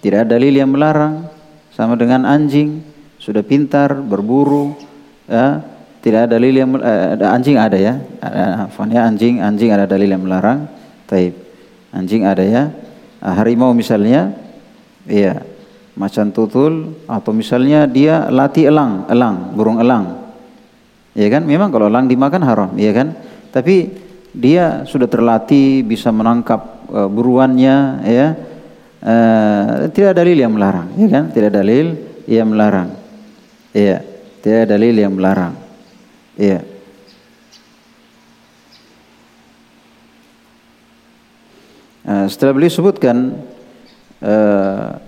[0.02, 1.30] tidak ada dalil yang melarang.
[1.74, 2.82] Sama dengan anjing,
[3.18, 4.78] sudah pintar berburu,
[5.26, 5.73] ya,
[6.04, 7.96] tidak ada dalil yang uh, anjing ada ya.
[8.20, 10.68] Ada ya anjing anjing ada dalil yang melarang.
[11.08, 11.32] Taib.
[11.96, 12.68] Anjing ada ya.
[13.24, 14.36] Nah, harimau misalnya,
[15.08, 15.40] ya
[15.96, 20.28] macan tutul atau misalnya dia latih elang, elang, burung elang.
[21.16, 21.48] Ya kan?
[21.48, 23.16] Memang kalau elang dimakan haram, ya kan?
[23.48, 23.96] Tapi
[24.36, 28.28] dia sudah terlatih bisa menangkap uh, buruannya, ya.
[29.00, 31.32] Uh, tidak dalil yang melarang, ya kan?
[31.32, 31.96] Tidak dalil
[32.28, 32.92] yang melarang.
[33.72, 34.04] Ya,
[34.44, 35.63] tidak dalil yang melarang.
[36.35, 36.66] Ya.
[42.05, 43.38] Uh, setelah beliau sebutkan
[44.20, 45.01] uh,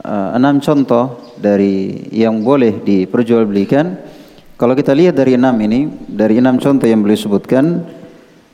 [0.00, 4.00] uh, enam contoh dari yang boleh diperjualbelikan.
[4.56, 7.82] Kalau kita lihat dari enam ini, dari enam contoh yang beliau sebutkan,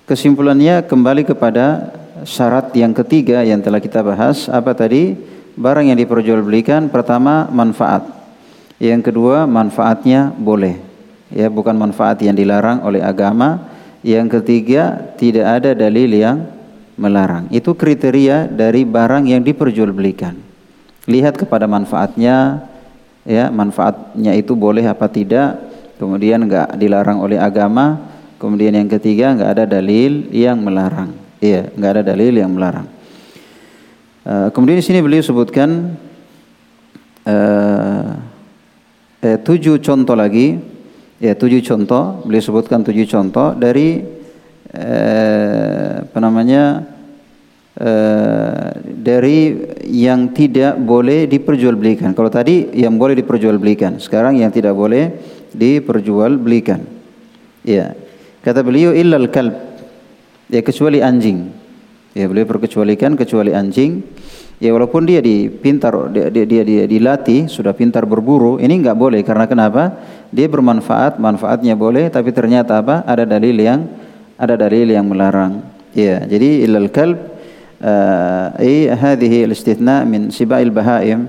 [0.09, 1.93] kesimpulannya kembali kepada
[2.25, 4.49] syarat yang ketiga yang telah kita bahas.
[4.49, 5.15] Apa tadi?
[5.59, 8.07] Barang yang diperjualbelikan pertama manfaat.
[8.81, 10.88] Yang kedua manfaatnya boleh.
[11.29, 13.69] Ya, bukan manfaat yang dilarang oleh agama.
[14.01, 16.49] Yang ketiga tidak ada dalil yang
[16.99, 17.47] melarang.
[17.55, 20.35] Itu kriteria dari barang yang diperjualbelikan.
[21.09, 22.69] Lihat kepada manfaatnya
[23.25, 25.57] ya manfaatnya itu boleh apa tidak
[25.97, 27.99] kemudian enggak dilarang oleh agama.
[28.39, 31.11] Kemudian yang ketiga enggak ada dalil yang melarang.
[31.43, 32.87] Iya enggak ada dalil yang melarang.
[34.29, 35.97] Uh, kemudian di sini beliau sebutkan
[37.25, 38.13] uh,
[39.25, 40.61] eh, tujuh contoh lagi
[41.19, 44.03] ya tujuh contoh beliau sebutkan tujuh contoh dari
[44.75, 46.87] uh, apa namanya
[47.79, 49.55] uh, dari
[49.89, 52.13] yang tidak boleh diperjualbelikan.
[52.13, 55.15] Kalau tadi yang boleh diperjualbelikan, sekarang yang tidak boleh
[55.55, 56.85] diperjualbelikan.
[57.65, 57.97] Ya.
[58.45, 59.55] Kata beliau illal kalb.
[60.49, 61.53] Ya kecuali anjing.
[62.17, 64.01] Ya beliau perkecualikan kecuali anjing.
[64.59, 69.23] Ya walaupun dia dipintar dia, dia, dia, dia dilatih sudah pintar berburu, ini enggak boleh
[69.23, 69.95] karena kenapa?
[70.29, 73.05] dia bermanfaat, manfaatnya boleh, tapi ternyata apa?
[73.09, 73.89] Ada dalil yang
[74.39, 75.65] ada dalil yang melarang.
[75.97, 77.19] Iya, jadi ilal kalb
[77.81, 81.27] eh, ai hadhihi istithna min sibail bahaim.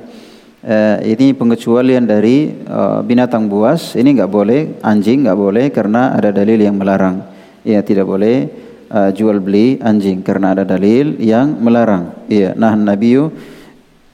[0.59, 6.35] Uh, ini pengecualian dari uh, binatang buas, ini enggak boleh, anjing enggak boleh karena ada
[6.35, 7.23] dalil yang melarang.
[7.63, 8.51] Iya, tidak boleh
[8.91, 12.11] uh, jual beli anjing karena ada dalil yang melarang.
[12.27, 13.31] Iya, nah Nabiu,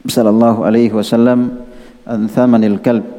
[0.05, 1.65] sallallahu alaihi wasallam
[2.05, 3.14] an thamanil kalb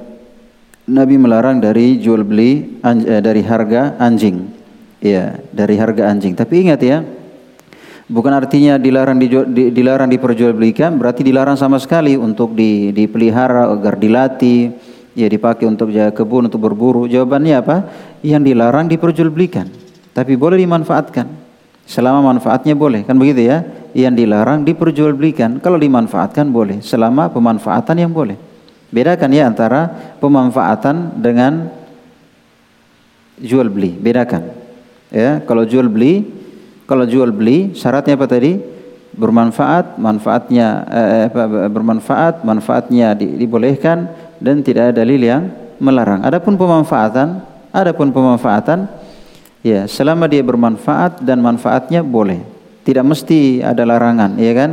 [0.86, 4.46] Nabi melarang dari jual beli uh, dari harga anjing
[5.02, 6.98] ya dari harga anjing tapi ingat ya
[8.06, 13.98] Bukan artinya dilarang di, di, dilarang diperjualbelikan, berarti dilarang sama sekali untuk di, dipelihara agar
[13.98, 14.70] dilatih,
[15.18, 17.10] ya dipakai untuk jaga kebun untuk berburu.
[17.10, 17.76] Jawabannya apa?
[18.22, 19.66] Yang dilarang diperjualbelikan,
[20.14, 21.26] tapi boleh dimanfaatkan.
[21.82, 23.66] Selama manfaatnya boleh, kan begitu ya?
[23.90, 28.38] Yang dilarang diperjualbelikan, kalau dimanfaatkan boleh, selama pemanfaatan yang boleh.
[28.96, 31.68] Bedakan ya antara pemanfaatan dengan
[33.36, 34.56] jual beli, bedakan.
[35.12, 36.24] Ya, kalau jual beli
[36.86, 38.56] kalau jual beli syaratnya apa tadi?
[39.16, 41.28] Bermanfaat, manfaatnya eh,
[41.68, 45.50] bermanfaat, manfaatnya di, dibolehkan dan tidak ada dalil yang
[45.82, 46.22] melarang.
[46.22, 47.42] Adapun pemanfaatan,
[47.74, 48.86] adapun pemanfaatan
[49.66, 52.38] ya selama dia bermanfaat dan manfaatnya boleh.
[52.86, 54.70] Tidak mesti ada larangan, ya kan?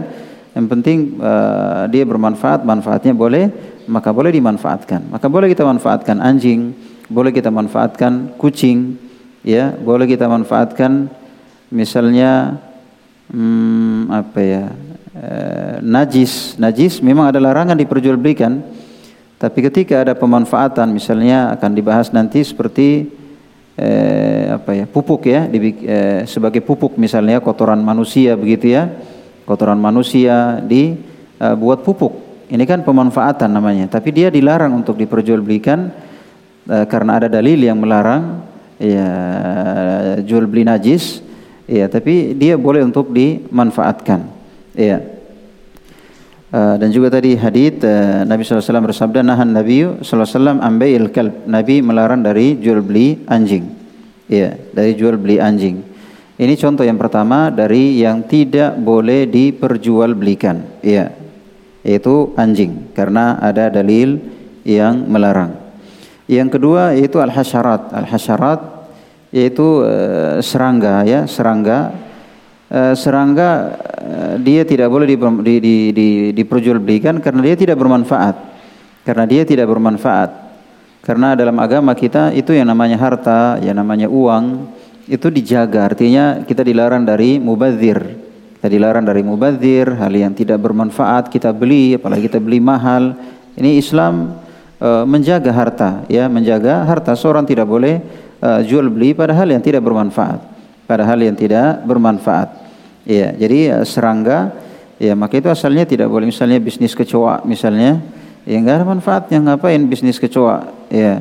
[0.54, 3.50] Yang penting uh, dia bermanfaat, manfaatnya boleh,
[3.88, 5.12] maka boleh dimanfaatkan.
[5.12, 6.74] Maka boleh kita manfaatkan anjing,
[7.08, 8.96] boleh kita manfaatkan kucing,
[9.44, 11.12] ya, boleh kita manfaatkan
[11.74, 12.62] misalnya
[13.34, 14.66] hmm, apa ya
[15.18, 15.28] e,
[15.82, 18.62] najis najis memang ada larangan diperjualbelikan
[19.42, 23.10] tapi ketika ada pemanfaatan misalnya akan dibahas nanti seperti
[23.74, 23.90] e,
[24.54, 28.94] apa ya pupuk ya di, e, sebagai pupuk misalnya kotoran manusia begitu ya
[29.50, 30.94] kotoran manusia di
[31.42, 32.23] e, buat pupuk
[32.54, 35.90] ini kan pemanfaatan namanya tapi dia dilarang untuk diperjualbelikan
[36.70, 38.46] e, karena ada dalil yang melarang
[38.78, 39.10] ya
[40.22, 44.28] jual beli najis Ya, tapi dia boleh untuk dimanfaatkan.
[44.76, 45.00] Ya.
[46.54, 51.34] Uh, dan juga tadi hadis uh, Nabi SAW bersabda nahan Nabi SAW ambil kalb.
[51.50, 53.66] Nabi melarang dari jual beli anjing.
[54.28, 55.82] Ya, dari jual beli anjing.
[56.38, 60.84] Ini contoh yang pertama dari yang tidak boleh diperjualbelikan.
[60.84, 61.23] Ya.
[61.84, 64.20] Yaitu anjing karena ada dalil
[64.64, 65.52] yang melarang.
[66.32, 67.92] Yang kedua yaitu al-hasyarat.
[67.92, 68.60] Al-hasyarat
[69.36, 71.92] yaitu uh, serangga ya serangga.
[72.74, 78.36] Uh, serangga uh, dia tidak boleh di, di, di, di, diperjualbelikan karena dia tidak bermanfaat.
[79.04, 80.32] Karena dia tidak bermanfaat.
[81.04, 84.72] Karena dalam agama kita itu yang namanya harta yang namanya uang
[85.12, 85.92] itu dijaga.
[85.92, 88.23] Artinya kita dilarang dari mubazir
[88.64, 93.12] kita dilarang dari mubazir hal yang tidak bermanfaat kita beli apalagi kita beli mahal
[93.60, 94.40] ini Islam
[94.80, 98.00] uh, menjaga harta ya menjaga harta seorang tidak boleh
[98.40, 100.40] uh, jual beli padahal yang tidak bermanfaat
[100.88, 102.56] padahal yang tidak bermanfaat
[103.04, 104.64] ya jadi uh, serangga
[105.04, 108.00] Ya, maka itu asalnya tidak boleh misalnya bisnis kecoa misalnya,
[108.46, 110.70] ya enggak ada manfaatnya ngapain bisnis kecoa?
[110.88, 111.20] Ya.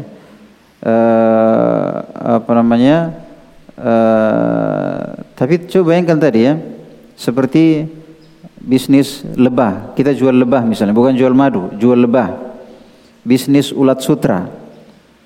[0.83, 1.95] Uh,
[2.39, 3.11] apa namanya?
[3.75, 6.55] Uh, tapi coba bayangkan tadi ya,
[7.23, 7.87] seperti
[8.59, 9.95] bisnis lebah.
[9.95, 12.35] Kita jual lebah misalnya, bukan jual madu, jual lebah.
[13.23, 14.51] Bisnis ulat sutra,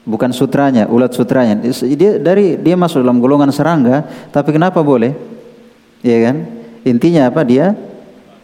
[0.05, 1.57] bukan sutranya, ulat sutranya.
[1.97, 5.17] Dia dari dia masuk dalam golongan serangga, tapi kenapa boleh?
[6.05, 6.45] Ya kan?
[6.85, 7.41] Intinya apa?
[7.49, 7.73] Dia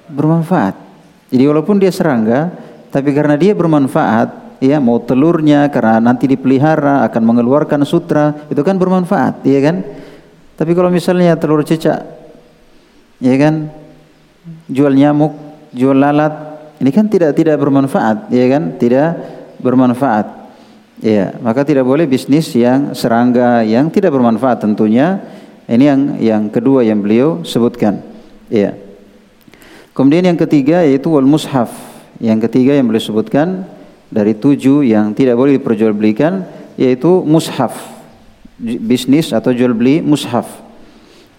[0.08, 0.72] bermanfaat.
[1.28, 2.48] Jadi walaupun dia serangga,
[2.88, 8.80] tapi karena dia bermanfaat, ya mau telurnya karena nanti dipelihara akan mengeluarkan sutra, itu kan
[8.80, 9.84] bermanfaat, ya kan?
[10.56, 12.21] Tapi kalau misalnya telur cecak,
[13.22, 13.70] ya kan?
[14.66, 15.34] jual nyamuk,
[15.70, 16.34] jual lalat,
[16.82, 18.74] ini kan tidak tidak bermanfaat, ya kan?
[18.74, 19.08] Tidak
[19.62, 20.26] bermanfaat.
[21.02, 25.18] Ya, maka tidak boleh bisnis yang serangga yang tidak bermanfaat tentunya.
[25.66, 28.02] Ini yang yang kedua yang beliau sebutkan.
[28.50, 28.74] Ya.
[29.94, 31.70] Kemudian yang ketiga yaitu wal mushaf.
[32.22, 33.66] Yang ketiga yang beliau sebutkan
[34.10, 36.46] dari tujuh yang tidak boleh diperjualbelikan
[36.78, 37.74] yaitu mushaf.
[38.62, 40.46] Bisnis atau jual beli mushaf.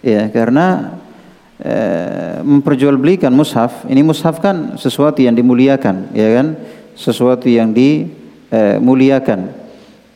[0.04, 1.00] Ya, karena
[1.54, 3.86] Eh, memperjualbelikan mushaf.
[3.86, 6.58] Ini mushaf kan sesuatu yang dimuliakan ya kan?
[6.98, 9.54] Sesuatu yang dimuliakan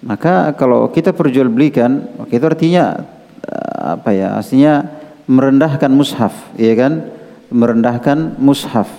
[0.03, 3.07] maka kalau kita perjualbelikan itu artinya
[3.47, 4.35] eh, apa ya?
[4.35, 4.83] Aslinya
[5.31, 7.07] merendahkan mushaf ya kan?
[7.55, 8.91] Merendahkan mushaf.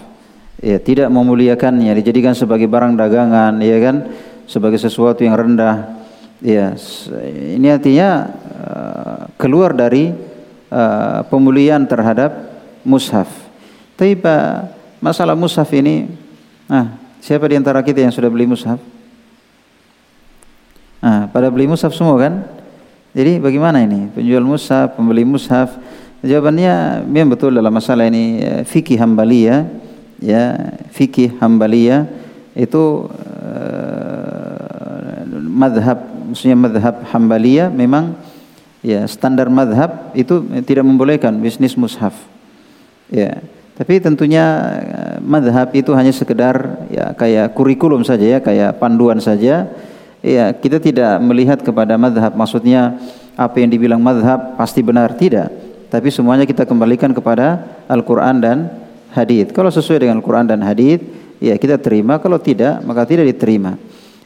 [0.63, 4.15] Ya tidak memuliakannya dijadikan sebagai barang dagangan ya kan?
[4.47, 6.07] Sebagai sesuatu yang rendah.
[6.39, 6.71] Ya
[7.51, 8.31] ini artinya
[8.63, 10.28] eh, keluar dari
[10.69, 12.31] uh, pemulihan terhadap
[12.85, 13.27] mushaf.
[13.99, 14.71] Tapi Pak,
[15.03, 16.07] masalah mushaf ini,
[16.71, 18.79] ah, siapa di antara kita yang sudah beli mushaf?
[21.03, 22.47] Ah, pada beli mushaf semua kan?
[23.11, 24.07] Jadi bagaimana ini?
[24.13, 25.75] Penjual mushaf, pembeli mushaf?
[26.19, 29.71] Jawabannya memang betul dalam masalah ini ya, fikih hambaliyah
[30.19, 32.11] ya fikih hambaliyah
[32.51, 38.19] itu uh, madhab maksudnya madhab hambaliyah memang
[38.79, 42.15] ya standar madhab itu tidak membolehkan bisnis mushaf.
[43.09, 43.43] Ya
[43.79, 44.43] tapi tentunya
[44.83, 49.71] eh, madhab itu hanya sekedar ya kayak kurikulum saja ya kayak panduan saja.
[50.19, 52.99] Ya kita tidak melihat kepada madhab maksudnya
[53.39, 55.47] apa yang dibilang madhab pasti benar tidak.
[55.87, 58.57] Tapi semuanya kita kembalikan kepada Al-Quran dan
[59.15, 59.55] hadith.
[59.55, 60.99] Kalau sesuai dengan Al-Quran dan hadith
[61.39, 62.19] ya kita terima.
[62.19, 63.79] Kalau tidak maka tidak diterima.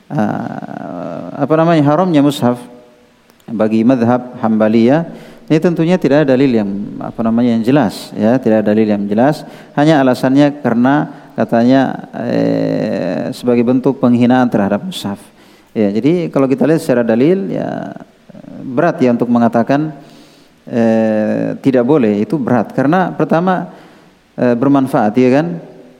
[0.09, 2.57] Uh, apa namanya haramnya mushaf
[3.51, 6.69] bagi madhab Hambaliyah ini tentunya tidak ada dalil yang
[7.03, 8.39] apa namanya yang jelas ya.
[8.39, 9.43] Tidak ada dalil yang jelas.
[9.75, 11.81] Hanya alasannya karena katanya
[12.23, 15.17] eh, sebagai bentuk penghinaan terhadap mushaf
[15.73, 17.89] ya jadi kalau kita lihat secara dalil ya
[18.61, 19.91] berat ya untuk mengatakan
[20.67, 22.23] eh, tidak boleh.
[22.23, 22.71] Itu berat.
[22.71, 23.71] Karena pertama
[24.39, 25.47] eh, bermanfaat ya kan?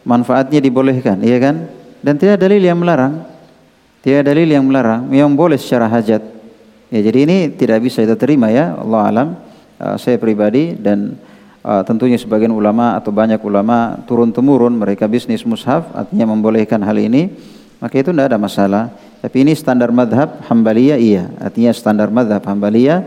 [0.04, 1.68] Manfaatnya dibolehkan ya kan?
[2.04, 3.24] Dan tidak dalil yang melarang.
[4.04, 5.08] Tidak dalil yang melarang.
[5.12, 6.33] Yang boleh secara hajat
[6.94, 9.28] Ya, jadi ini tidak bisa kita terima ya, Allah alam.
[9.82, 11.18] Uh, saya pribadi dan
[11.66, 16.94] uh, tentunya sebagian ulama atau banyak ulama turun temurun mereka bisnis mushaf artinya membolehkan hal
[17.02, 17.34] ini,
[17.82, 18.94] maka itu tidak ada masalah.
[19.26, 23.02] Tapi ini standar madhab Hambaliyah iya, artinya standar madhab Hambaliyah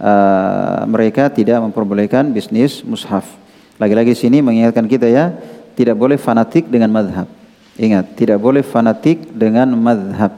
[0.00, 3.28] uh, mereka tidak memperbolehkan bisnis mushaf.
[3.76, 5.36] Lagi-lagi sini mengingatkan kita ya,
[5.76, 7.28] tidak boleh fanatik dengan madhab.
[7.76, 10.32] Ingat, tidak boleh fanatik dengan madhab.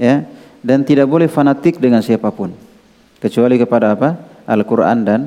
[0.00, 0.24] Ya,
[0.62, 2.54] dan tidak boleh fanatik dengan siapa pun.
[3.18, 4.18] Kecuali kepada apa?
[4.46, 5.20] Al-Quran dan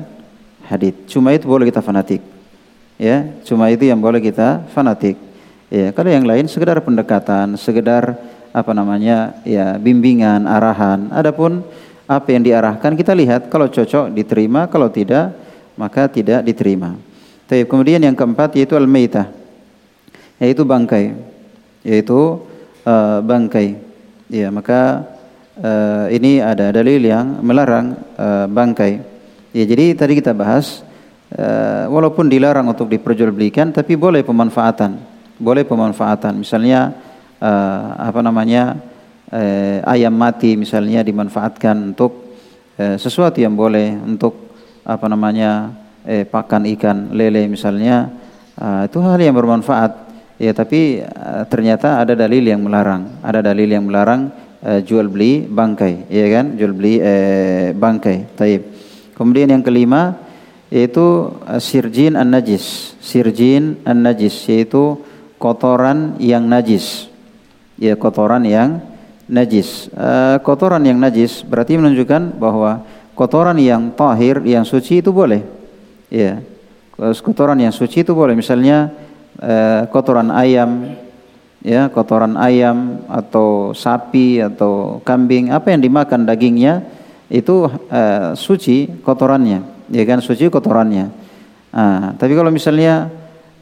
[0.68, 1.08] hadith.
[1.08, 2.20] Cuma itu boleh kita fanatik.
[2.96, 5.20] Ya cuma itu yang boleh kita fanatik.
[5.68, 8.16] Ya kalau yang lain sekedar pendekatan sekedar
[8.56, 9.36] apa namanya?
[9.44, 11.12] Ya bimbingan arahan.
[11.12, 11.60] Adapun
[12.08, 15.36] apa yang diarahkan kita lihat kalau cocok diterima kalau tidak
[15.76, 16.96] maka tidak diterima.
[17.46, 19.28] Tapi kemudian yang keempat yaitu al-maitah.
[20.40, 21.14] Yaitu bangkai.
[21.84, 22.40] Yaitu
[22.82, 23.76] uh, bangkai.
[24.32, 25.04] Ya maka
[25.60, 29.00] uh, ini ada dalil yang melarang uh, bangkai.
[29.56, 30.84] Ya, jadi tadi kita bahas
[31.36, 35.00] uh, walaupun dilarang untuk diperjualbelikan tapi boleh pemanfaatan.
[35.36, 36.40] Boleh pemanfaatan.
[36.40, 36.92] Misalnya
[37.40, 38.76] uh, apa namanya?
[39.26, 42.38] Uh, ayam mati misalnya dimanfaatkan untuk
[42.78, 44.54] uh, sesuatu yang boleh untuk
[44.86, 45.74] apa namanya?
[46.06, 48.08] eh, pakan ikan lele misalnya
[48.56, 50.06] uh, itu hal yang bermanfaat.
[50.36, 53.08] Ya, tapi uh, ternyata ada dalil yang melarang.
[53.24, 54.30] Ada dalil yang melarang
[54.62, 56.54] uh, jual beli bangkai, ya kan?
[56.54, 58.36] Jual beli uh, bangkai.
[58.38, 58.62] Taib.
[59.16, 60.16] Kemudian yang kelima
[60.68, 62.96] yaitu uh, sirjin an najis.
[63.00, 65.00] Sirjin an najis yaitu
[65.36, 67.10] kotoran yang najis.
[67.76, 68.80] Ya kotoran yang
[69.28, 69.92] najis.
[69.92, 72.86] Uh, kotoran yang najis berarti menunjukkan bahwa
[73.16, 75.40] kotoran yang tahir, yang suci itu boleh.
[76.12, 76.44] Ya.
[76.96, 78.32] Kotoran yang suci itu boleh.
[78.32, 78.88] Misalnya
[79.36, 80.96] eh, kotoran ayam
[81.66, 86.86] ya kotoran ayam atau sapi atau kambing apa yang dimakan dagingnya
[87.26, 90.22] itu uh, suci kotorannya ya kan?
[90.22, 91.10] Suci kotorannya.
[91.74, 93.10] Nah, tapi kalau misalnya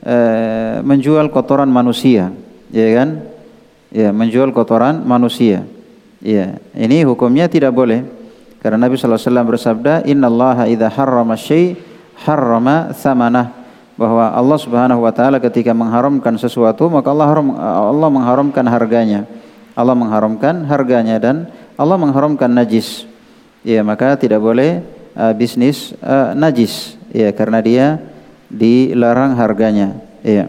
[0.04, 2.28] uh, menjual kotoran manusia
[2.68, 3.24] ya kan?
[3.88, 5.64] Ya menjual kotoran manusia.
[6.20, 8.04] Ya ini hukumnya tidak boleh.
[8.60, 11.76] Karena Nabi wasallam bersabda innallaha idza harrama syai
[12.20, 13.63] harrama thamanah
[13.94, 19.26] bahwa Allah Subhanahu wa taala ketika mengharamkan sesuatu maka Allah haram, Allah mengharamkan harganya.
[19.74, 23.06] Allah mengharamkan harganya dan Allah mengharamkan najis.
[23.66, 24.86] Ya, maka tidak boleh
[25.18, 27.86] uh, bisnis uh, najis ya karena dia
[28.50, 29.98] dilarang harganya.
[30.22, 30.46] Ya.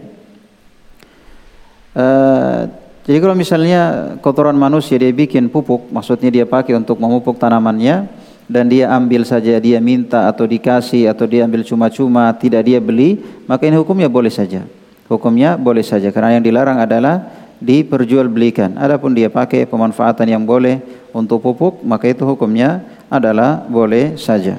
[1.96, 2.70] Uh,
[3.06, 8.10] jadi kalau misalnya kotoran manusia dia bikin pupuk, maksudnya dia pakai untuk memupuk tanamannya,
[8.46, 13.18] dan dia ambil saja dia minta atau dikasih atau dia ambil cuma-cuma tidak dia beli
[13.50, 14.62] maka ini hukumnya boleh saja.
[15.06, 17.30] Hukumnya boleh saja karena yang dilarang adalah
[17.62, 18.74] diperjualbelikan.
[18.74, 20.82] Adapun dia pakai pemanfaatan yang boleh
[21.14, 24.58] untuk pupuk maka itu hukumnya adalah boleh saja.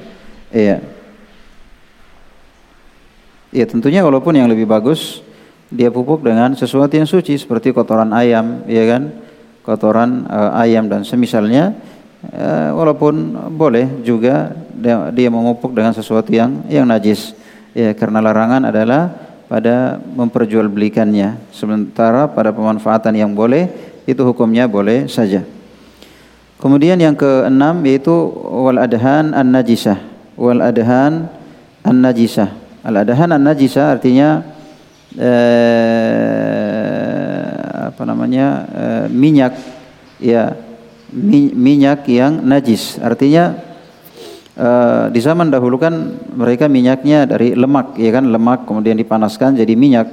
[0.51, 0.83] Iya.
[3.51, 5.23] Ya tentunya walaupun yang lebih bagus
[5.67, 9.03] dia pupuk dengan sesuatu yang suci seperti kotoran ayam ya kan?
[9.63, 11.75] Kotoran uh, ayam dan semisalnya
[12.33, 17.33] uh, walaupun boleh juga dia, dia memupuk dengan sesuatu yang yang najis.
[17.77, 19.13] Ya karena larangan adalah
[19.47, 21.37] pada memperjualbelikannya.
[21.55, 23.69] Sementara pada pemanfaatan yang boleh
[24.07, 25.43] itu hukumnya boleh saja.
[26.57, 28.11] Kemudian yang keenam yaitu
[28.49, 30.01] wal adhan an najisah.
[30.35, 31.29] Wal adhan
[31.85, 32.49] an najisah.
[32.81, 34.41] Al adhan an najisah artinya
[35.15, 35.37] eh,
[37.93, 39.53] apa namanya eh, minyak.
[40.17, 40.57] Ya
[41.15, 42.99] minyak yang najis.
[42.99, 43.55] Artinya
[44.59, 45.93] uh, di zaman dahulu kan
[46.35, 50.07] mereka minyaknya dari lemak, ya kan lemak kemudian dipanaskan jadi minyak.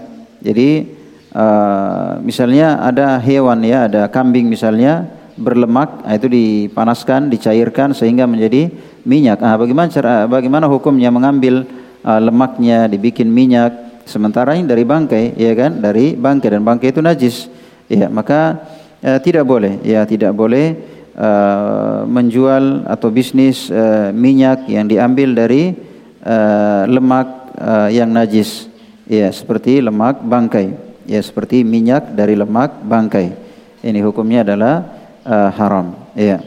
[0.44, 0.86] Jadi
[1.34, 8.70] uh, misalnya ada hewan ya, ada kambing misalnya berlemak, nah itu dipanaskan, dicairkan sehingga menjadi
[9.02, 9.42] minyak.
[9.42, 11.66] Nah, bagaimana cara bagaimana hukumnya mengambil
[12.06, 13.74] uh, lemaknya dibikin minyak
[14.06, 15.82] sementara ini dari bangkai, ya kan?
[15.82, 17.36] Dari bangkai dan bangkai itu najis.
[17.90, 18.62] Ya, maka
[19.04, 19.84] uh, tidak boleh.
[19.84, 20.74] Ya tidak boleh
[21.14, 25.76] uh, menjual atau bisnis uh, minyak yang diambil dari
[26.24, 27.28] uh, lemak
[27.60, 28.72] uh, yang najis.
[29.04, 30.72] Ya seperti lemak bangkai.
[31.04, 33.36] Ya seperti minyak dari lemak bangkai.
[33.84, 34.74] Ini hukumnya adalah
[35.28, 35.92] uh, haram.
[36.16, 36.40] Ya.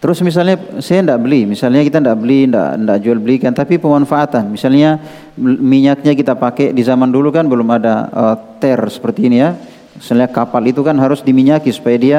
[0.00, 4.48] Terus misalnya saya tidak beli, misalnya kita tidak beli, tidak jual belikan, tapi pemanfaatan.
[4.48, 4.96] Misalnya
[5.36, 9.52] minyaknya kita pakai di zaman dulu kan belum ada uh, ter seperti ini ya.
[10.00, 12.18] Misalnya kapal itu kan harus diminyaki supaya dia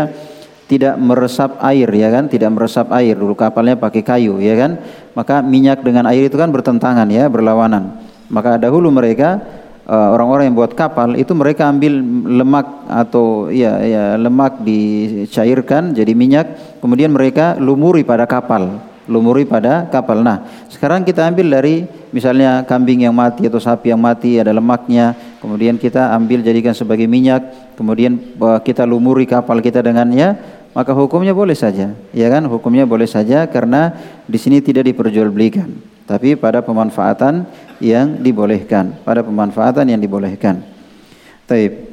[0.70, 3.18] tidak meresap air ya kan, tidak meresap air.
[3.18, 4.78] Dulu kapalnya pakai kayu ya kan.
[5.18, 7.98] Maka minyak dengan air itu kan bertentangan ya, berlawanan.
[8.32, 9.42] Maka dahulu mereka
[9.84, 12.00] eh, orang-orang yang buat kapal itu mereka ambil
[12.38, 18.80] lemak atau ya ya lemak dicairkan jadi minyak, kemudian mereka lumuri pada kapal,
[19.12, 20.24] lumuri pada kapal.
[20.24, 21.84] Nah, sekarang kita ambil dari
[22.16, 25.12] misalnya kambing yang mati atau sapi yang mati ada lemaknya,
[25.42, 30.38] kemudian kita ambil jadikan sebagai minyak, kemudian uh, kita lumuri kapal kita dengannya,
[30.72, 32.48] maka hukumnya boleh saja, ya kan?
[32.48, 33.92] Hukumnya boleh saja karena
[34.24, 35.68] di sini tidak diperjualbelikan,
[36.08, 37.44] tapi pada pemanfaatan
[37.84, 40.64] yang dibolehkan, pada pemanfaatan yang dibolehkan.
[41.50, 41.92] Taib.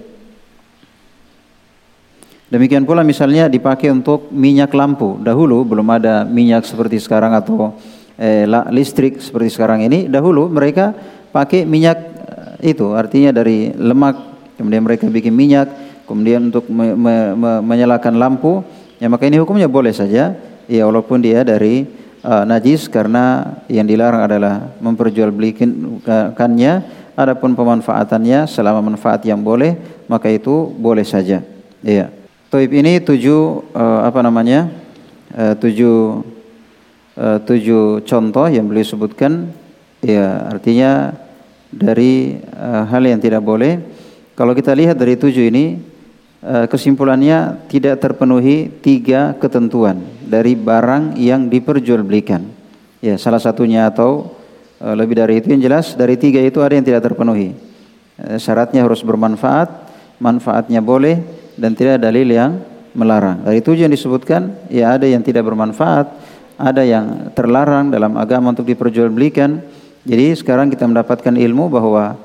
[2.49, 5.20] Demikian pula misalnya dipakai untuk minyak lampu.
[5.20, 7.76] Dahulu belum ada minyak seperti sekarang atau
[8.18, 10.92] eh, listrik seperti sekarang ini dahulu mereka
[11.30, 12.18] pakai minyak eh,
[12.59, 14.16] itu artinya dari lemak
[14.59, 15.70] kemudian mereka bikin minyak
[16.09, 18.64] kemudian untuk me, me, me, menyalakan lampu
[18.96, 20.34] ya maka ini hukumnya boleh saja.
[20.68, 21.88] Ya walaupun dia dari
[22.20, 26.72] uh, najis karena yang dilarang adalah memperjualbelikannya
[27.16, 29.76] adapun pemanfaatannya selama manfaat yang boleh
[30.12, 31.40] maka itu boleh saja.
[31.80, 32.12] Ya
[32.48, 34.72] Toib ini tujuh uh, apa namanya
[35.36, 36.24] uh, tujuh
[37.16, 39.52] uh, tujuh contoh yang beliau sebutkan.
[40.00, 41.12] Ya artinya
[41.69, 43.81] dari uh, hal yang tidak boleh.
[44.39, 45.79] Kalau kita lihat dari tujuh ini
[46.45, 52.45] uh, kesimpulannya tidak terpenuhi tiga ketentuan dari barang yang diperjualbelikan.
[52.99, 54.35] Ya salah satunya atau
[54.81, 57.55] uh, lebih dari itu yang jelas dari tiga itu ada yang tidak terpenuhi.
[58.19, 59.69] Uh, syaratnya harus bermanfaat
[60.19, 61.23] manfaatnya boleh
[61.55, 62.59] dan tidak ada dalil yang
[62.95, 63.47] melarang.
[63.47, 66.11] Dari tujuh yang disebutkan ya ada yang tidak bermanfaat
[66.59, 69.62] ada yang terlarang dalam agama untuk diperjualbelikan.
[70.09, 72.16] Jadi sekarang kita mendapatkan ilmu bahwa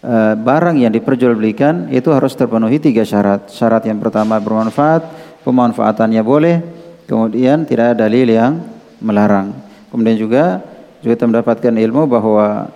[0.00, 3.52] e, barang yang diperjualbelikan itu harus terpenuhi tiga syarat.
[3.52, 5.04] Syarat yang pertama bermanfaat,
[5.44, 6.64] pemanfaatannya boleh,
[7.04, 8.64] kemudian tidak ada dalil yang
[9.04, 9.52] melarang.
[9.92, 10.64] Kemudian juga
[11.04, 12.72] juga kita mendapatkan ilmu bahwa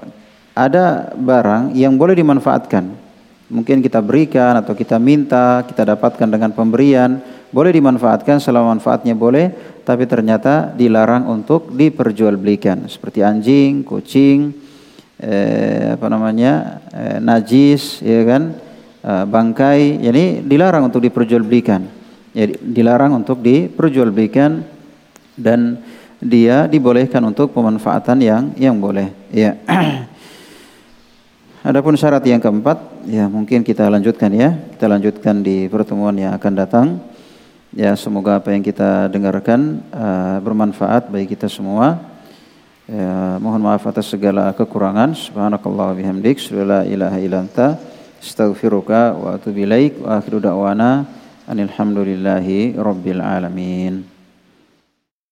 [0.52, 3.08] ada barang yang boleh dimanfaatkan.
[3.50, 7.18] mungkin kita berikan atau kita minta, kita dapatkan dengan pemberian,
[7.50, 9.50] boleh dimanfaatkan selama manfaatnya boleh,
[9.82, 14.54] tapi ternyata dilarang untuk diperjualbelikan seperti anjing, kucing,
[15.18, 18.42] eh, apa namanya, eh, najis, ya kan,
[19.02, 21.82] eh, bangkai, ini dilarang untuk diperjualbelikan,
[22.32, 24.62] ya, dilarang untuk diperjualbelikan
[25.34, 25.82] dan
[26.22, 29.58] dia dibolehkan untuk pemanfaatan yang yang boleh, ya.
[31.60, 34.56] Adapun syarat yang keempat, ya mungkin kita lanjutkan ya.
[34.72, 37.09] Kita lanjutkan di pertemuan yang akan datang.
[37.70, 42.02] Ya semoga apa yang kita dengarkan uh, bermanfaat bagi kita semua.
[42.90, 45.14] Ya, mohon maaf atas segala kekurangan.
[45.14, 46.42] Subhanakallah bihamdik.
[46.50, 47.46] la ilaha illa.
[48.18, 50.02] Astaghfiruka wa atubu ilaik.
[50.02, 51.06] Wa akhiru da'wana.
[51.46, 54.09] Anilhamdulillahi rabbil alamin.